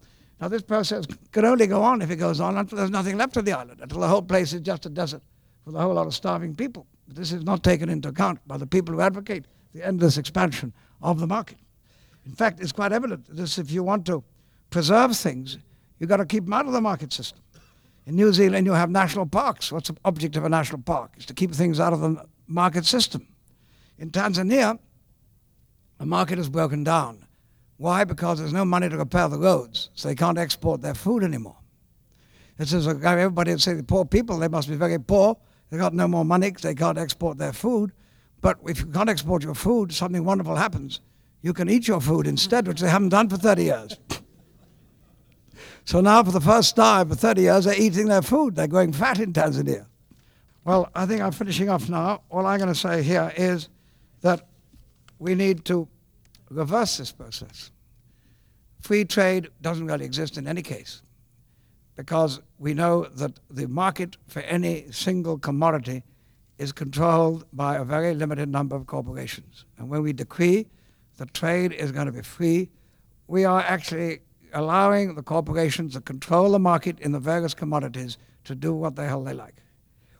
Now, 0.41 0.49
this 0.49 0.63
process 0.63 1.07
can 1.33 1.47
only 1.47 1.67
go 1.67 1.83
on 1.83 2.03
if 2.03 2.11
it 2.11 2.17
goes 2.17 2.41
on 2.41 2.59
until 2.59 2.77
there's 2.77 2.91
nothing 2.91 3.17
left 3.17 3.37
of 3.39 3.47
the 3.47 3.53
island, 3.53 3.81
until 3.81 4.01
the 4.01 4.09
whole 4.09 4.21
place 4.21 4.53
is 4.53 4.61
just 4.61 4.85
a 4.85 4.91
desert 4.91 5.23
with 5.67 5.75
a 5.75 5.81
whole 5.81 5.95
lot 5.95 6.07
of 6.07 6.15
starving 6.15 6.55
people. 6.55 6.87
This 7.09 7.33
is 7.33 7.45
not 7.45 7.63
taken 7.63 7.89
into 7.91 8.09
account 8.09 8.39
by 8.47 8.57
the 8.57 8.67
people 8.67 8.95
who 8.95 9.01
advocate 9.01 9.45
the 9.75 9.85
endless 9.85 10.17
expansion 10.17 10.73
of 11.03 11.21
the 11.21 11.27
market. 11.27 11.59
In 12.25 12.33
fact, 12.33 12.61
it's 12.61 12.73
quite 12.73 12.93
evident 12.93 13.27
that 13.37 13.59
if 13.59 13.71
you 13.71 13.83
want 13.83 14.07
to 14.07 14.25
preserve 14.71 15.17
things, 15.17 15.59
you've 15.99 16.09
got 16.09 16.17
to 16.17 16.25
keep 16.25 16.45
them 16.45 16.53
out 16.55 16.67
of 16.67 16.73
the 16.73 16.81
market 16.81 17.13
system. 17.13 17.43
In 18.07 18.15
New 18.15 18.33
Zealand, 18.33 18.67
you 18.67 18.73
have 18.73 18.91
national 18.91 19.27
parks. 19.27 19.71
What's 19.71 19.89
the 19.89 19.97
object 20.05 20.37
of 20.37 20.45
a 20.45 20.49
national 20.49 20.83
park? 20.83 21.13
Is 21.19 21.27
to 21.27 21.35
keep 21.35 21.53
things 21.53 21.81
out 21.81 21.93
of 21.93 22.01
the 22.01 22.25
market 22.47 22.87
system. 22.87 23.27
In 23.99 24.11
Tanzania, 24.11 24.79
the 25.99 26.07
market 26.07 26.39
has 26.39 26.49
broken 26.49 26.85
down. 26.85 27.27
Why? 27.79 28.05
Because 28.05 28.39
there's 28.39 28.53
no 28.53 28.65
money 28.65 28.89
to 28.89 28.97
repair 28.97 29.29
the 29.29 29.39
roads, 29.39 29.91
so 29.95 30.09
they 30.09 30.15
can't 30.15 30.39
export 30.39 30.81
their 30.81 30.95
food 30.95 31.25
anymore. 31.25 31.57
This 32.57 32.73
is 32.73 32.87
a, 32.87 32.91
everybody 32.91 33.51
would 33.51 33.61
say 33.61 33.75
the 33.75 33.83
poor 33.83 34.05
people, 34.05 34.39
they 34.39 34.49
must 34.49 34.69
be 34.69 34.77
very 34.77 34.99
poor. 34.99 35.37
They 35.71 35.79
got 35.79 35.95
no 35.95 36.07
more 36.07 36.25
money, 36.25 36.51
they 36.51 36.75
can't 36.75 36.99
export 36.99 37.39
their 37.39 37.53
food. 37.53 37.93
But 38.41 38.59
if 38.67 38.81
you 38.81 38.87
can't 38.87 39.09
export 39.09 39.43
your 39.43 39.55
food, 39.55 39.93
something 39.93 40.25
wonderful 40.25 40.57
happens. 40.57 41.01
You 41.43 41.53
can 41.53 41.69
eat 41.69 41.89
your 41.89 42.01
food 42.01 42.27
instead, 42.27 42.67
which 42.67 42.81
they 42.81 42.89
haven't 42.89 43.09
done 43.11 43.29
for 43.29 43.37
30 43.37 43.65
years. 43.65 43.97
so 45.85 46.01
now, 46.01 46.23
for 46.23 46.33
the 46.33 46.41
first 46.41 46.77
time 46.77 47.09
for 47.09 47.15
30 47.15 47.43
years, 47.43 47.65
they're 47.65 47.81
eating 47.81 48.07
their 48.07 48.23
food. 48.23 48.55
They're 48.55 48.69
going 48.69 48.93
fat 48.93 49.19
in 49.19 49.33
Tanzania. 49.33 49.87
Well, 50.65 50.91
I 50.95 51.07
think 51.07 51.23
I'm 51.23 51.33
finishing 51.33 51.69
off 51.69 51.89
now. 51.89 52.23
All 52.31 52.47
I'm 52.47 52.59
going 52.59 52.73
to 52.73 52.79
say 52.79 53.03
here 53.03 53.33
is 53.37 53.69
that 54.23 54.49
we 55.19 55.35
need 55.35 55.65
to 55.67 55.89
reverse 56.51 56.97
this 56.99 57.13
process. 57.13 57.71
Free 58.81 59.05
trade 59.05 59.49
doesn't 59.63 59.87
really 59.87 60.05
exist 60.05 60.39
in 60.39 60.47
any 60.47 60.63
case 60.63 61.03
because 61.97 62.41
we 62.59 62.75
know 62.75 63.05
that 63.05 63.41
the 63.51 63.67
market 63.67 64.17
for 64.29 64.41
any 64.41 64.87
single 64.93 65.39
commodity 65.39 66.05
is 66.59 66.73
controlled 66.73 67.45
by 67.53 67.77
a 67.77 67.85
very 67.85 68.15
limited 68.15 68.49
number 68.49 68.77
of 68.77 68.87
corporations. 68.87 69.65
And 69.79 69.89
when 69.89 70.03
we 70.03 70.13
decree 70.13 70.69
that 71.17 71.35
trade 71.35 71.73
is 71.73 71.93
going 71.93 72.07
to 72.07 72.13
be 72.13 72.23
free, 72.23 72.71
we 73.27 73.45
are 73.45 73.61
actually 73.61 74.21
allowing 74.53 75.15
the 75.15 75.23
corporations 75.23 75.95
that 75.95 76.05
control 76.05 76.53
the 76.53 76.59
market 76.59 77.01
in 77.01 77.13
the 77.13 77.19
various 77.19 77.55
commodities 77.55 78.17
to 78.45 78.55
do 78.55 78.75
what 78.75 78.97
the 78.97 79.07
hell 79.07 79.25
they 79.25 79.35
like. 79.35 79.57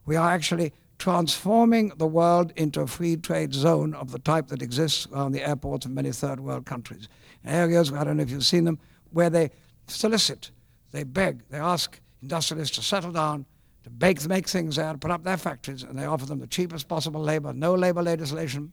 We 0.05 0.17
are 0.17 0.31
actually 0.31 0.73
transforming 0.99 1.93
the 1.97 2.07
world 2.07 2.53
into 2.57 2.81
a 2.81 2.87
free 2.87 3.17
trade 3.17 3.53
zone 3.53 3.95
of 3.95 4.13
the 4.13 4.19
type 4.19 4.49
that 4.49 4.63
exists 4.63 5.07
around 5.13 5.33
the 5.33 5.47
airports 5.47 5.85
of 5.85 5.93
many 5.93 6.11
third 6.11 6.41
world 6.41 6.65
countries. 6.65 7.09
Areas, 7.45 7.93
I 7.93 8.05
don't 8.05 8.17
know 8.17 8.23
if 8.23 8.31
you've 8.31 8.47
seen 8.47 8.65
them, 8.65 8.79
where 9.11 9.31
they 9.31 9.51
solicit, 9.87 10.51
they 10.93 11.05
beg, 11.05 11.43
they 11.51 11.59
ask 11.59 12.01
industrialists 12.23 12.77
to 12.77 12.83
settle 12.83 13.13
down, 13.13 13.47
to 13.85 13.91
bake, 13.91 14.27
make 14.27 14.49
things 14.49 14.77
there, 14.77 14.93
to 14.93 14.99
put 14.99 15.11
up 15.11 15.23
their 15.23 15.37
factories, 15.37 15.83
and 15.83 15.99
they 15.99 16.05
offer 16.05 16.27
them 16.27 16.39
the 16.39 16.47
cheapest 16.47 16.89
possible 16.89 17.21
labor, 17.21 17.53
no 17.53 17.75
labor 17.75 18.03
legislation, 18.03 18.73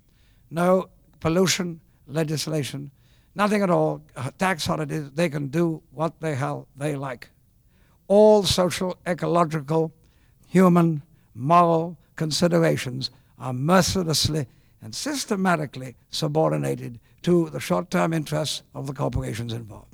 no 0.49 0.89
pollution 1.19 1.79
legislation, 2.07 2.91
nothing 3.35 3.61
at 3.61 3.69
all, 3.69 4.01
uh, 4.15 4.31
tax 4.37 4.65
holidays, 4.65 5.11
they 5.13 5.29
can 5.29 5.47
do 5.47 5.81
what 5.91 6.19
the 6.19 6.35
hell 6.35 6.67
they 6.75 6.95
like. 6.95 7.29
All 8.07 8.43
social, 8.43 8.97
ecological, 9.07 9.93
human, 10.47 11.03
moral, 11.33 11.97
considerations 12.15 13.09
are 13.39 13.53
mercilessly 13.53 14.47
and 14.81 14.93
systematically 14.93 15.95
subordinated 16.09 16.99
to 17.23 17.49
the 17.49 17.59
short 17.59 17.89
term 17.89 18.13
interests 18.13 18.63
of 18.75 18.85
the 18.87 18.93
corporations 18.93 19.53
involved. 19.53 19.92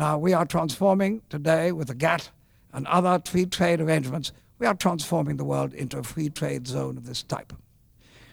Now, 0.00 0.16
we 0.16 0.32
are 0.32 0.46
transforming 0.46 1.20
today 1.28 1.72
with 1.72 1.88
the 1.88 1.94
GATT 1.94 2.30
and 2.72 2.86
other 2.86 3.20
free 3.22 3.44
trade 3.44 3.82
arrangements, 3.82 4.32
we 4.58 4.66
are 4.66 4.72
transforming 4.72 5.36
the 5.36 5.44
world 5.44 5.74
into 5.74 5.98
a 5.98 6.02
free 6.02 6.30
trade 6.30 6.66
zone 6.66 6.96
of 6.96 7.04
this 7.04 7.22
type. 7.22 7.52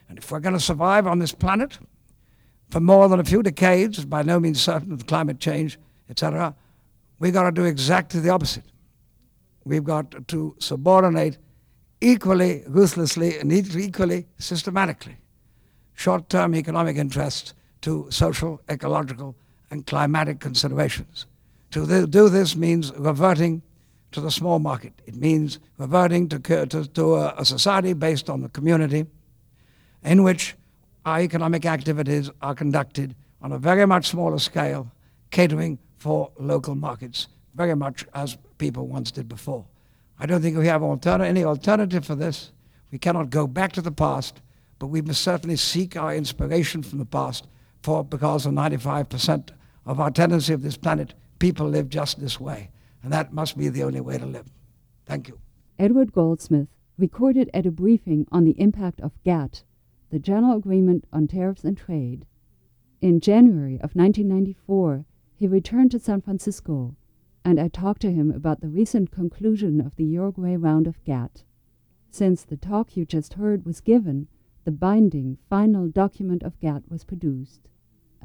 And 0.07 0.17
if 0.17 0.31
we're 0.31 0.39
going 0.39 0.55
to 0.55 0.61
survive 0.61 1.05
on 1.05 1.19
this 1.19 1.33
planet 1.33 1.77
for 2.69 2.79
more 2.79 3.09
than 3.09 3.19
a 3.19 3.25
few 3.25 3.43
decades, 3.43 4.05
by 4.05 4.21
no 4.21 4.39
means 4.39 4.61
certain 4.61 4.91
with 4.91 5.07
climate 5.07 5.41
change, 5.41 5.77
etc., 6.09 6.55
we've 7.19 7.33
got 7.33 7.43
to 7.43 7.51
do 7.51 7.65
exactly 7.65 8.21
the 8.21 8.29
opposite. 8.29 8.71
We've 9.65 9.83
got 9.83 10.25
to 10.29 10.55
subordinate 10.59 11.37
equally 11.99 12.63
ruthlessly 12.65 13.39
and 13.39 13.51
equally 13.51 14.27
systematically 14.37 15.17
short 15.95 16.29
term 16.29 16.55
economic 16.55 16.95
interests 16.95 17.53
to 17.81 18.07
social, 18.09 18.61
ecological, 18.69 19.35
and 19.69 19.85
climatic 19.85 20.39
considerations. 20.39 21.25
To 21.71 22.07
do 22.07 22.29
this 22.29 22.55
means 22.55 22.93
reverting 22.95 23.61
to 24.11 24.21
the 24.21 24.31
small 24.31 24.59
market. 24.59 24.93
It 25.05 25.15
means 25.15 25.59
reverting 25.77 26.29
to, 26.29 26.39
to, 26.39 26.87
to 26.87 27.15
a, 27.15 27.35
a 27.37 27.45
society 27.45 27.93
based 27.93 28.29
on 28.29 28.41
the 28.41 28.49
community 28.49 29.05
in 30.03 30.23
which 30.23 30.55
our 31.05 31.19
economic 31.19 31.65
activities 31.65 32.29
are 32.41 32.55
conducted 32.55 33.15
on 33.41 33.51
a 33.51 33.57
very 33.57 33.85
much 33.85 34.07
smaller 34.07 34.39
scale, 34.39 34.91
catering 35.31 35.77
for 35.97 36.31
local 36.37 36.75
markets, 36.75 37.27
very 37.55 37.75
much 37.75 38.05
as 38.13 38.37
people 38.57 38.87
once 38.87 39.11
did 39.11 39.27
before. 39.27 39.65
I 40.19 40.25
don't 40.25 40.41
think 40.41 40.57
we 40.57 40.67
have 40.67 40.83
any 41.21 41.43
alternative 41.43 42.05
for 42.05 42.15
this. 42.15 42.51
We 42.91 42.97
cannot 42.97 43.29
go 43.29 43.45
back 43.45 43.73
to 43.73 43.81
the 43.81 43.91
past, 43.91 44.41
but 44.79 44.87
we 44.87 45.01
must 45.01 45.21
certainly 45.21 45.57
seek 45.57 45.95
our 45.95 46.15
inspiration 46.15 46.81
from 46.81 46.99
the 46.99 47.05
past, 47.05 47.47
for 47.83 48.03
because 48.03 48.45
of 48.45 48.53
95% 48.53 49.49
of 49.85 49.99
our 49.99 50.11
tendency 50.11 50.53
of 50.53 50.61
this 50.61 50.77
planet, 50.77 51.13
people 51.39 51.67
live 51.67 51.89
just 51.89 52.19
this 52.19 52.39
way. 52.39 52.71
And 53.03 53.13
that 53.13 53.33
must 53.33 53.57
be 53.57 53.69
the 53.69 53.83
only 53.83 54.01
way 54.01 54.17
to 54.17 54.25
live. 54.25 54.47
Thank 55.05 55.27
you. 55.27 55.39
Edward 55.79 56.11
Goldsmith 56.11 56.69
recorded 56.97 57.49
at 57.53 57.65
a 57.65 57.71
briefing 57.71 58.27
on 58.31 58.43
the 58.43 58.59
impact 58.59 58.99
of 59.01 59.23
GATT, 59.23 59.63
the 60.09 60.19
General 60.19 60.57
Agreement 60.57 61.05
on 61.13 61.27
Tariffs 61.27 61.63
and 61.63 61.77
Trade. 61.77 62.25
In 63.01 63.19
January 63.19 63.75
of 63.75 63.95
1994, 63.95 65.05
he 65.35 65.47
returned 65.47 65.91
to 65.91 65.99
San 65.99 66.21
Francisco 66.21 66.95
and 67.47 67.61
I 67.61 67.69
talked 67.69 68.01
to 68.01 68.11
him 68.11 68.29
about 68.29 68.59
the 68.59 68.67
recent 68.67 69.09
conclusion 69.09 69.79
of 69.79 69.95
the 69.95 70.03
Uruguay 70.03 70.57
round 70.57 70.85
of 70.85 71.01
GATT. 71.05 71.45
Since 72.09 72.43
the 72.43 72.57
talk 72.57 72.97
you 72.97 73.05
just 73.05 73.35
heard 73.35 73.65
was 73.65 73.79
given, 73.79 74.27
the 74.65 74.71
binding 74.71 75.37
final 75.49 75.87
document 75.87 76.43
of 76.43 76.59
GATT 76.59 76.91
was 76.91 77.05
produced. 77.05 77.69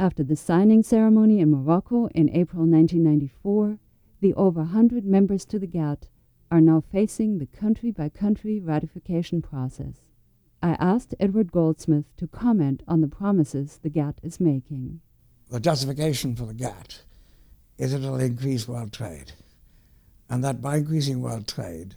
After 0.03 0.25
the 0.25 0.35
signing 0.35 0.83
ceremony 0.83 1.39
in 1.39 1.53
Morocco 1.53 2.09
in 2.09 2.29
April 2.31 2.67
1994, 2.67 3.79
the 4.21 4.35
over 4.35 4.63
100 4.63 5.05
members 5.05 5.45
to 5.45 5.61
the 5.61 5.69
GATT 5.69 6.09
are 6.51 6.61
now 6.61 6.83
facing 6.91 7.39
the 7.39 7.47
country 7.47 7.93
by 7.93 8.09
country 8.09 8.59
ratification 8.59 9.41
process. 9.43 10.01
I 10.61 10.71
asked 10.81 11.15
Edward 11.21 11.53
Goldsmith 11.53 12.07
to 12.17 12.27
comment 12.27 12.83
on 12.89 13.01
the 13.01 13.07
promises 13.07 13.79
the 13.81 13.91
GATT 13.91 14.19
is 14.25 14.41
making. 14.41 15.03
The 15.53 15.61
justification 15.61 16.35
for 16.35 16.47
the 16.47 16.55
GATT 16.55 17.05
is 17.79 17.95
it'll 17.95 18.17
increase 18.19 18.67
world 18.67 18.93
trade. 18.93 19.31
And 20.29 20.43
that 20.43 20.61
by 20.61 20.79
increasing 20.79 21.21
world 21.21 21.47
trade, 21.47 21.95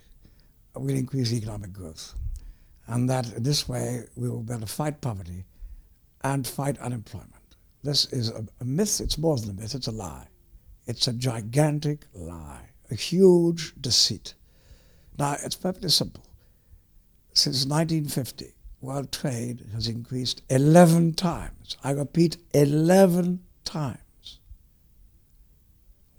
we'll 0.75 0.95
increase 0.95 1.33
economic 1.33 1.73
growth. 1.73 2.13
And 2.85 3.09
that 3.09 3.43
this 3.43 3.67
way 3.67 4.05
we 4.15 4.29
will 4.29 4.43
be 4.43 4.53
able 4.53 4.67
to 4.67 4.71
fight 4.71 5.01
poverty 5.01 5.45
and 6.23 6.45
fight 6.45 6.77
unemployment. 6.77 7.34
This 7.85 8.05
is 8.05 8.29
a, 8.29 8.43
myth, 8.65 8.99
it's 8.99 9.19
more 9.19 9.37
than 9.37 9.51
a 9.51 9.53
myth, 9.53 9.75
it's 9.75 9.85
a 9.85 9.91
lie. 9.91 10.25
It's 10.87 11.07
a 11.07 11.13
gigantic 11.13 12.07
lie, 12.15 12.69
a 12.89 12.95
huge 12.95 13.75
deceit. 13.79 14.33
Now, 15.19 15.37
it's 15.43 15.55
perfectly 15.55 15.89
simple. 15.89 16.23
Since 17.33 17.67
1950, 17.67 18.55
world 18.81 19.11
trade 19.11 19.67
has 19.75 19.87
increased 19.87 20.41
11 20.49 21.13
times. 21.13 21.77
I 21.83 21.91
repeat, 21.91 22.37
11 22.55 23.43
times. 23.65 24.39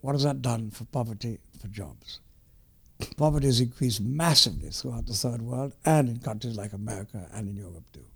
What 0.03 0.13
has 0.13 0.23
that 0.23 0.43
done 0.43 0.71
for 0.71 0.85
poverty, 0.85 1.41
for 1.61 1.67
jobs? 1.67 2.21
Poverty 3.17 3.47
has 3.47 3.59
increased 3.59 4.01
massively 4.01 4.71
throughout 4.71 5.07
the 5.07 5.15
third 5.15 5.43
world 5.43 5.75
and 5.85 6.09
in 6.09 6.21
countries 6.21 6.57
like 6.57 6.73
America 6.75 7.29
and 7.35 7.49
in 7.49 7.57
Europe 7.57 7.91
too. 7.93 8.07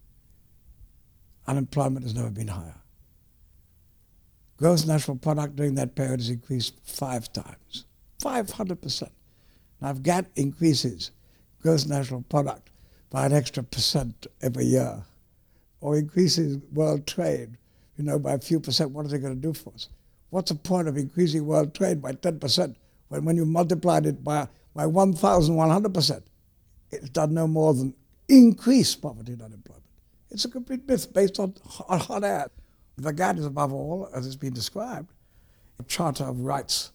Unemployment 1.48 2.04
has 2.04 2.14
never 2.14 2.30
been 2.30 2.46
higher. 2.46 2.76
Gross 4.60 4.84
national 4.84 5.16
product 5.16 5.56
during 5.56 5.74
that 5.76 5.94
period 5.94 6.20
has 6.20 6.28
increased 6.28 6.74
five 6.84 7.32
times, 7.32 7.86
500%. 8.22 9.08
Now 9.80 9.90
if 9.90 10.02
GATT 10.02 10.26
increases 10.36 11.12
gross 11.62 11.86
national 11.86 12.22
product 12.28 12.68
by 13.08 13.24
an 13.24 13.32
extra 13.32 13.62
percent 13.62 14.26
every 14.42 14.66
year, 14.66 15.02
or 15.80 15.96
increases 15.96 16.58
world 16.74 17.06
trade, 17.06 17.56
you 17.96 18.04
know, 18.04 18.18
by 18.18 18.32
a 18.32 18.38
few 18.38 18.60
percent, 18.60 18.90
what 18.90 19.06
are 19.06 19.08
they 19.08 19.16
going 19.16 19.34
to 19.34 19.40
do 19.40 19.54
for 19.54 19.72
us? 19.72 19.88
What's 20.28 20.50
the 20.50 20.58
point 20.58 20.88
of 20.88 20.98
increasing 20.98 21.46
world 21.46 21.74
trade 21.74 22.02
by 22.02 22.12
10% 22.12 22.76
when, 23.08 23.24
when 23.24 23.36
you 23.36 23.46
multiplied 23.46 24.04
it 24.04 24.22
by, 24.22 24.46
by 24.74 24.84
1,100%, 24.84 26.22
it's 26.90 27.08
done 27.08 27.32
no 27.32 27.46
more 27.46 27.72
than 27.72 27.94
increase 28.28 28.94
poverty 28.94 29.32
and 29.32 29.40
unemployment. 29.40 29.84
It's 30.30 30.44
a 30.44 30.50
complete 30.50 30.86
myth 30.86 31.10
based 31.14 31.40
on, 31.40 31.54
on 31.88 31.98
hot 31.98 32.24
air. 32.24 32.50
The 33.00 33.14
GATT 33.14 33.38
is 33.38 33.46
above 33.46 33.72
all, 33.72 34.10
as 34.14 34.26
it's 34.26 34.36
been 34.36 34.52
described, 34.52 35.10
a 35.78 35.82
charter 35.84 36.24
of 36.24 36.40
rights 36.40 36.92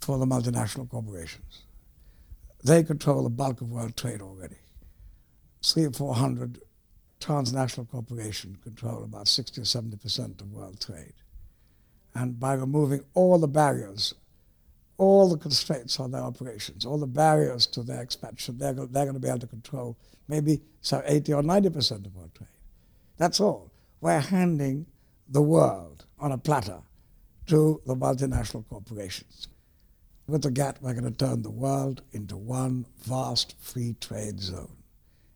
for 0.00 0.16
the 0.16 0.24
multinational 0.24 0.88
corporations. 0.88 1.62
They 2.62 2.84
control 2.84 3.24
the 3.24 3.30
bulk 3.30 3.60
of 3.60 3.68
world 3.68 3.96
trade 3.96 4.20
already. 4.20 4.58
Three 5.64 5.86
or 5.86 5.90
four 5.90 6.14
hundred 6.14 6.60
transnational 7.18 7.86
corporations 7.86 8.58
control 8.62 9.02
about 9.02 9.26
60 9.26 9.60
or 9.60 9.64
70 9.64 9.96
percent 9.96 10.40
of 10.40 10.52
world 10.52 10.80
trade. 10.80 11.14
And 12.14 12.38
by 12.38 12.54
removing 12.54 13.04
all 13.14 13.38
the 13.38 13.48
barriers, 13.48 14.14
all 14.98 15.28
the 15.28 15.36
constraints 15.36 15.98
on 15.98 16.12
their 16.12 16.22
operations, 16.22 16.86
all 16.86 16.98
the 16.98 17.06
barriers 17.06 17.66
to 17.68 17.82
their 17.82 18.02
expansion, 18.02 18.56
they're, 18.58 18.72
they're 18.72 19.04
going 19.04 19.14
to 19.14 19.20
be 19.20 19.28
able 19.28 19.40
to 19.40 19.46
control 19.48 19.96
maybe 20.28 20.60
so 20.80 21.02
80 21.04 21.34
or 21.34 21.42
90 21.42 21.70
percent 21.70 22.06
of 22.06 22.14
world 22.14 22.34
trade. 22.36 22.48
That's 23.18 23.40
all. 23.40 23.72
We're 24.00 24.20
handing 24.20 24.86
the 25.30 25.42
world 25.42 26.04
on 26.18 26.32
a 26.32 26.38
platter 26.38 26.80
to 27.46 27.80
the 27.86 27.94
multinational 27.94 28.66
corporations. 28.68 29.48
With 30.26 30.42
the 30.42 30.50
GATT, 30.50 30.82
we're 30.82 30.92
going 30.92 31.04
to 31.04 31.10
turn 31.10 31.42
the 31.42 31.50
world 31.50 32.02
into 32.12 32.36
one 32.36 32.86
vast 33.02 33.54
free 33.60 33.96
trade 34.00 34.40
zone 34.40 34.76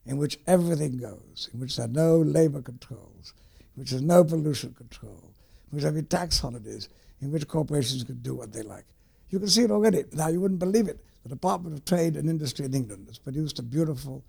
in 0.06 0.18
which 0.18 0.38
everything 0.46 0.98
goes, 0.98 1.48
in 1.52 1.60
which 1.60 1.76
there 1.76 1.86
are 1.86 1.88
no 1.88 2.18
labor 2.18 2.60
controls, 2.60 3.32
in 3.74 3.80
which 3.80 3.90
there's 3.90 4.02
no 4.02 4.22
pollution 4.22 4.74
control, 4.74 5.32
in 5.70 5.76
which 5.76 5.84
there 5.84 5.96
are 5.96 6.02
tax 6.02 6.38
holidays, 6.38 6.88
in 7.20 7.32
which 7.32 7.48
corporations 7.48 8.04
can 8.04 8.20
do 8.20 8.34
what 8.34 8.52
they 8.52 8.62
like. 8.62 8.84
You 9.30 9.38
can 9.38 9.48
see 9.48 9.62
it 9.62 9.70
already. 9.70 10.04
Now, 10.12 10.28
you 10.28 10.40
wouldn't 10.40 10.60
believe 10.60 10.88
it. 10.88 11.00
The 11.22 11.30
Department 11.30 11.76
of 11.76 11.84
Trade 11.84 12.16
and 12.16 12.28
Industry 12.28 12.66
in 12.66 12.74
England 12.74 13.06
has 13.08 13.18
produced 13.18 13.58
a 13.58 13.62
beautiful, 13.62 14.22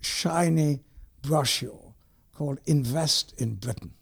shiny 0.00 0.80
brochure 1.22 1.94
called 2.34 2.58
Invest 2.64 3.34
in 3.38 3.56
Britain. 3.56 3.92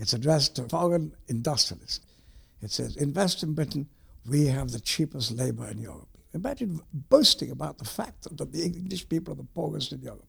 It's 0.00 0.14
addressed 0.14 0.56
to 0.56 0.64
foreign 0.64 1.12
industrialists. 1.28 2.00
It 2.62 2.70
says, 2.70 2.96
Invest 2.96 3.42
in 3.42 3.54
Britain 3.54 3.86
we 4.26 4.46
have 4.46 4.70
the 4.70 4.80
cheapest 4.80 5.32
labor 5.32 5.66
in 5.68 5.78
Europe. 5.78 6.08
Imagine 6.32 6.80
boasting 6.92 7.50
about 7.50 7.78
the 7.78 7.84
fact 7.84 8.22
that 8.36 8.52
the 8.52 8.64
English 8.64 9.08
people 9.08 9.32
are 9.32 9.36
the 9.36 9.44
poorest 9.54 9.92
in 9.92 10.00
Europe. 10.00 10.26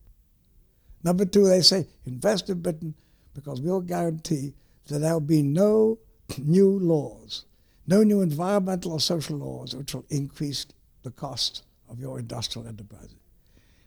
Number 1.04 1.26
two, 1.26 1.48
they 1.48 1.62
say 1.62 1.88
invest 2.06 2.50
in 2.50 2.62
Britain 2.62 2.94
because 3.34 3.62
we'll 3.62 3.82
guarantee 3.82 4.54
that 4.88 5.00
there 5.00 5.14
will 5.14 5.20
be 5.20 5.42
no 5.42 6.00
new 6.38 6.80
laws, 6.80 7.46
no 7.88 8.04
new 8.04 8.22
environmental 8.22 8.94
or 8.94 9.00
social 9.00 9.38
laws 9.38 9.76
which 9.76 9.94
will 9.94 10.06
increase 10.10 10.66
the 11.04 11.12
cost 11.12 11.64
of 11.90 12.00
your 12.00 12.20
industrial 12.20 12.68
enterprises. 12.68 13.16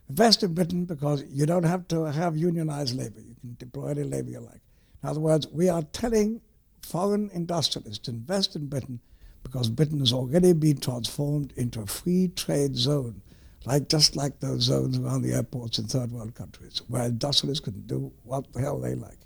Invest 0.09 0.43
in 0.43 0.53
Britain 0.53 0.85
because 0.85 1.23
you 1.29 1.45
don't 1.45 1.63
have 1.63 1.87
to 1.89 2.03
have 2.03 2.37
unionized 2.37 2.95
labor. 2.95 3.19
You 3.19 3.35
can 3.41 3.55
deploy 3.57 3.87
any 3.89 4.03
labor 4.03 4.31
you 4.31 4.39
like. 4.39 4.61
In 5.05 5.09
other 5.09 5.19
words, 5.19 5.47
we 5.49 5.69
are 5.69 5.83
telling 5.83 6.41
foreign 6.81 7.29
industrialists 7.31 8.05
to 8.05 8.11
invest 8.11 8.55
in 8.55 8.65
Britain 8.65 8.99
because 9.43 9.69
Britain 9.69 9.99
has 9.99 10.11
already 10.11 10.51
been 10.51 10.77
transformed 10.77 11.53
into 11.55 11.79
a 11.81 11.85
free 11.85 12.29
trade 12.29 12.75
zone, 12.75 13.21
like 13.65 13.87
just 13.87 14.15
like 14.15 14.39
those 14.39 14.63
zones 14.63 14.97
around 14.97 15.21
the 15.21 15.33
airports 15.33 15.77
in 15.77 15.85
third 15.85 16.11
world 16.11 16.33
countries, 16.33 16.81
where 16.87 17.03
industrialists 17.03 17.63
can 17.63 17.81
do 17.81 18.11
what 18.23 18.51
the 18.51 18.59
hell 18.59 18.79
they 18.79 18.95
like. 18.95 19.19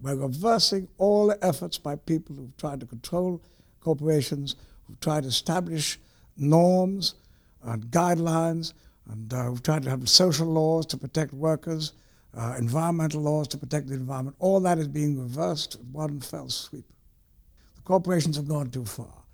We're 0.00 0.16
reversing 0.16 0.88
all 0.98 1.28
the 1.28 1.38
efforts 1.44 1.78
by 1.78 1.94
people 1.94 2.34
who've 2.34 2.56
tried 2.56 2.80
to 2.80 2.86
control 2.86 3.40
corporations, 3.78 4.56
who've 4.88 4.98
tried 4.98 5.22
to 5.22 5.28
establish 5.28 6.00
norms 6.36 7.14
and 7.62 7.84
guidelines, 7.92 8.72
and 9.08 9.32
uh, 9.32 9.44
who've 9.44 9.62
tried 9.62 9.84
to 9.84 9.90
have 9.90 10.08
social 10.08 10.48
laws 10.48 10.84
to 10.86 10.96
protect 10.96 11.32
workers, 11.32 11.92
uh, 12.36 12.54
environmental 12.58 13.22
laws 13.22 13.48
to 13.48 13.58
protect 13.58 13.88
the 13.88 13.94
environment. 13.94 14.36
All 14.38 14.60
that 14.60 14.78
is 14.78 14.88
being 14.88 15.18
reversed 15.18 15.76
in 15.76 15.92
one 15.92 16.20
fell 16.20 16.48
sweep 16.48 16.84
The 17.76 17.82
corporations 17.82 18.36
have 18.36 18.48
gone 18.48 18.70
too 18.70 18.84
far. 18.84 19.24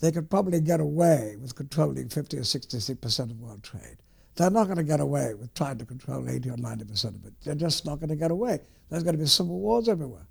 They 0.00 0.12
could 0.12 0.30
probably 0.30 0.60
get 0.60 0.80
away 0.80 1.36
with 1.40 1.54
controlling 1.54 2.08
50 2.08 2.38
or 2.38 2.44
60 2.44 2.94
percent 2.96 3.30
of 3.30 3.40
world 3.40 3.62
trade. 3.62 3.96
They're 4.36 4.50
not 4.50 4.64
going 4.64 4.78
to 4.78 4.84
get 4.84 5.00
away 5.00 5.34
with 5.34 5.54
trying 5.54 5.78
to 5.78 5.84
control 5.84 6.28
80 6.28 6.50
or 6.50 6.56
90 6.56 6.84
percent 6.84 7.16
of 7.16 7.24
it. 7.24 7.32
They're 7.42 7.54
just 7.54 7.84
not 7.86 8.00
going 8.00 8.10
to 8.10 8.16
get 8.16 8.30
away. 8.30 8.60
There's 8.88 9.02
going 9.02 9.16
to 9.16 9.22
be 9.22 9.28
civil 9.28 9.58
wars 9.58 9.88
everywhere. 9.88 10.26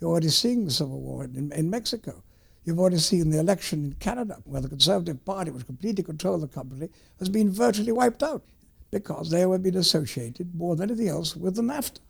You're 0.00 0.10
already 0.10 0.28
seeing 0.28 0.64
the 0.64 0.70
civil 0.70 1.00
war 1.00 1.24
in, 1.24 1.52
in 1.52 1.70
Mexico. 1.70 2.22
You've 2.64 2.78
already 2.78 2.98
seen 2.98 3.30
the 3.30 3.38
election 3.38 3.84
in 3.84 3.92
Canada, 3.94 4.38
where 4.44 4.60
the 4.60 4.68
Conservative 4.68 5.24
Party, 5.24 5.50
which 5.50 5.66
completely 5.66 6.04
controlled 6.04 6.42
the 6.42 6.48
country, 6.48 6.90
has 7.18 7.28
been 7.28 7.50
virtually 7.50 7.92
wiped 7.92 8.22
out 8.22 8.44
because 8.90 9.30
they 9.30 9.40
have 9.40 9.62
been 9.62 9.76
associated 9.76 10.54
more 10.54 10.76
than 10.76 10.90
anything 10.90 11.08
else 11.08 11.36
with 11.36 11.56
the 11.56 11.62
NAFTA. 11.62 12.00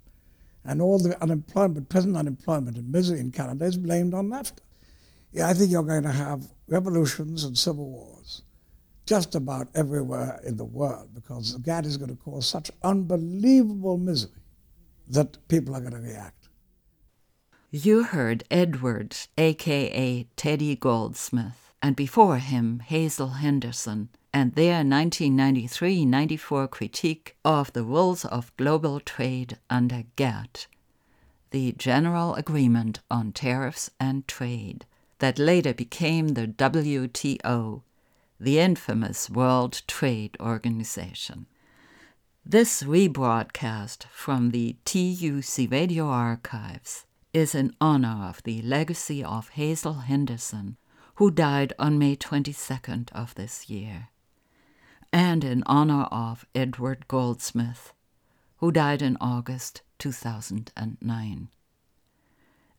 And 0.64 0.82
all 0.82 0.98
the 0.98 1.20
unemployment, 1.22 1.88
present 1.88 2.16
unemployment 2.16 2.76
and 2.76 2.90
misery 2.90 3.20
in 3.20 3.30
Canada 3.30 3.64
is 3.64 3.76
blamed 3.76 4.14
on 4.14 4.28
NAFTA. 4.28 4.60
Yeah, 5.32 5.48
I 5.48 5.54
think 5.54 5.70
you're 5.70 5.82
going 5.82 6.02
to 6.02 6.12
have 6.12 6.46
revolutions 6.68 7.44
and 7.44 7.56
civil 7.56 7.88
wars 7.90 8.42
just 9.06 9.34
about 9.34 9.68
everywhere 9.74 10.40
in 10.44 10.56
the 10.56 10.64
world 10.64 11.14
because 11.14 11.54
the 11.54 11.58
GATT 11.58 11.86
is 11.86 11.96
going 11.96 12.14
to 12.14 12.22
cause 12.22 12.46
such 12.46 12.70
unbelievable 12.82 13.96
misery 13.96 14.42
that 15.08 15.48
people 15.48 15.74
are 15.74 15.80
going 15.80 15.92
to 15.92 15.98
react. 15.98 16.48
You 17.70 18.04
heard 18.04 18.44
Edward, 18.50 19.16
aka 19.36 20.26
Teddy 20.36 20.76
Goldsmith, 20.76 21.72
and 21.82 21.96
before 21.96 22.38
him 22.38 22.80
Hazel 22.80 23.28
Henderson, 23.28 24.10
and 24.32 24.54
their 24.54 24.84
1993 24.84 26.04
94 26.04 26.68
critique 26.68 27.36
of 27.44 27.72
the 27.72 27.82
rules 27.82 28.24
of 28.24 28.56
global 28.56 29.00
trade 29.00 29.58
under 29.70 30.04
GATT, 30.16 30.66
the 31.50 31.72
General 31.72 32.34
Agreement 32.34 33.00
on 33.10 33.32
Tariffs 33.32 33.90
and 33.98 34.26
Trade 34.28 34.84
that 35.18 35.38
later 35.38 35.74
became 35.74 36.28
the 36.28 36.46
WTO, 36.46 37.82
the 38.38 38.58
infamous 38.58 39.28
World 39.28 39.82
Trade 39.86 40.36
Organization. 40.40 41.46
This 42.44 42.82
rebroadcast 42.82 44.04
from 44.04 44.50
the 44.50 44.76
TUC 44.84 45.70
Radio 45.70 46.06
archives 46.06 47.04
is 47.32 47.54
in 47.54 47.74
honor 47.80 48.26
of 48.28 48.42
the 48.44 48.62
legacy 48.62 49.22
of 49.22 49.50
Hazel 49.50 49.94
Henderson, 49.94 50.76
who 51.16 51.30
died 51.30 51.72
on 51.78 51.98
May 51.98 52.16
22nd 52.16 53.10
of 53.12 53.34
this 53.34 53.68
year, 53.68 54.08
and 55.12 55.44
in 55.44 55.62
honor 55.66 56.08
of 56.10 56.46
Edward 56.54 57.06
Goldsmith, 57.08 57.92
who 58.56 58.72
died 58.72 59.02
in 59.02 59.18
August 59.20 59.82
2009. 59.98 61.48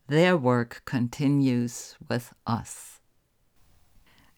Their 0.07 0.37
work 0.37 0.81
continues 0.85 1.95
with 2.07 2.33
us. 2.47 2.99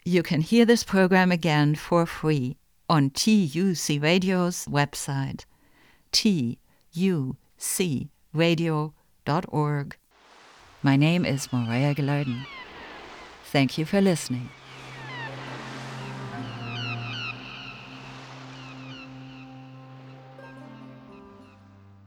You 0.03 0.23
can 0.23 0.41
hear 0.41 0.65
this 0.65 0.83
program 0.83 1.31
again 1.31 1.75
for 1.75 2.05
free 2.05 2.57
on 2.89 3.11
TUC 3.11 4.01
Radio's 4.01 4.65
website, 4.65 5.45
tucradio.org. 6.11 7.37
My 10.83 10.95
name 10.95 11.25
is 11.25 11.53
Maria 11.53 11.93
Gilardin. 11.93 12.47
Thank 13.45 13.77
you 13.77 13.85
for 13.85 14.01
listening. 14.01 14.49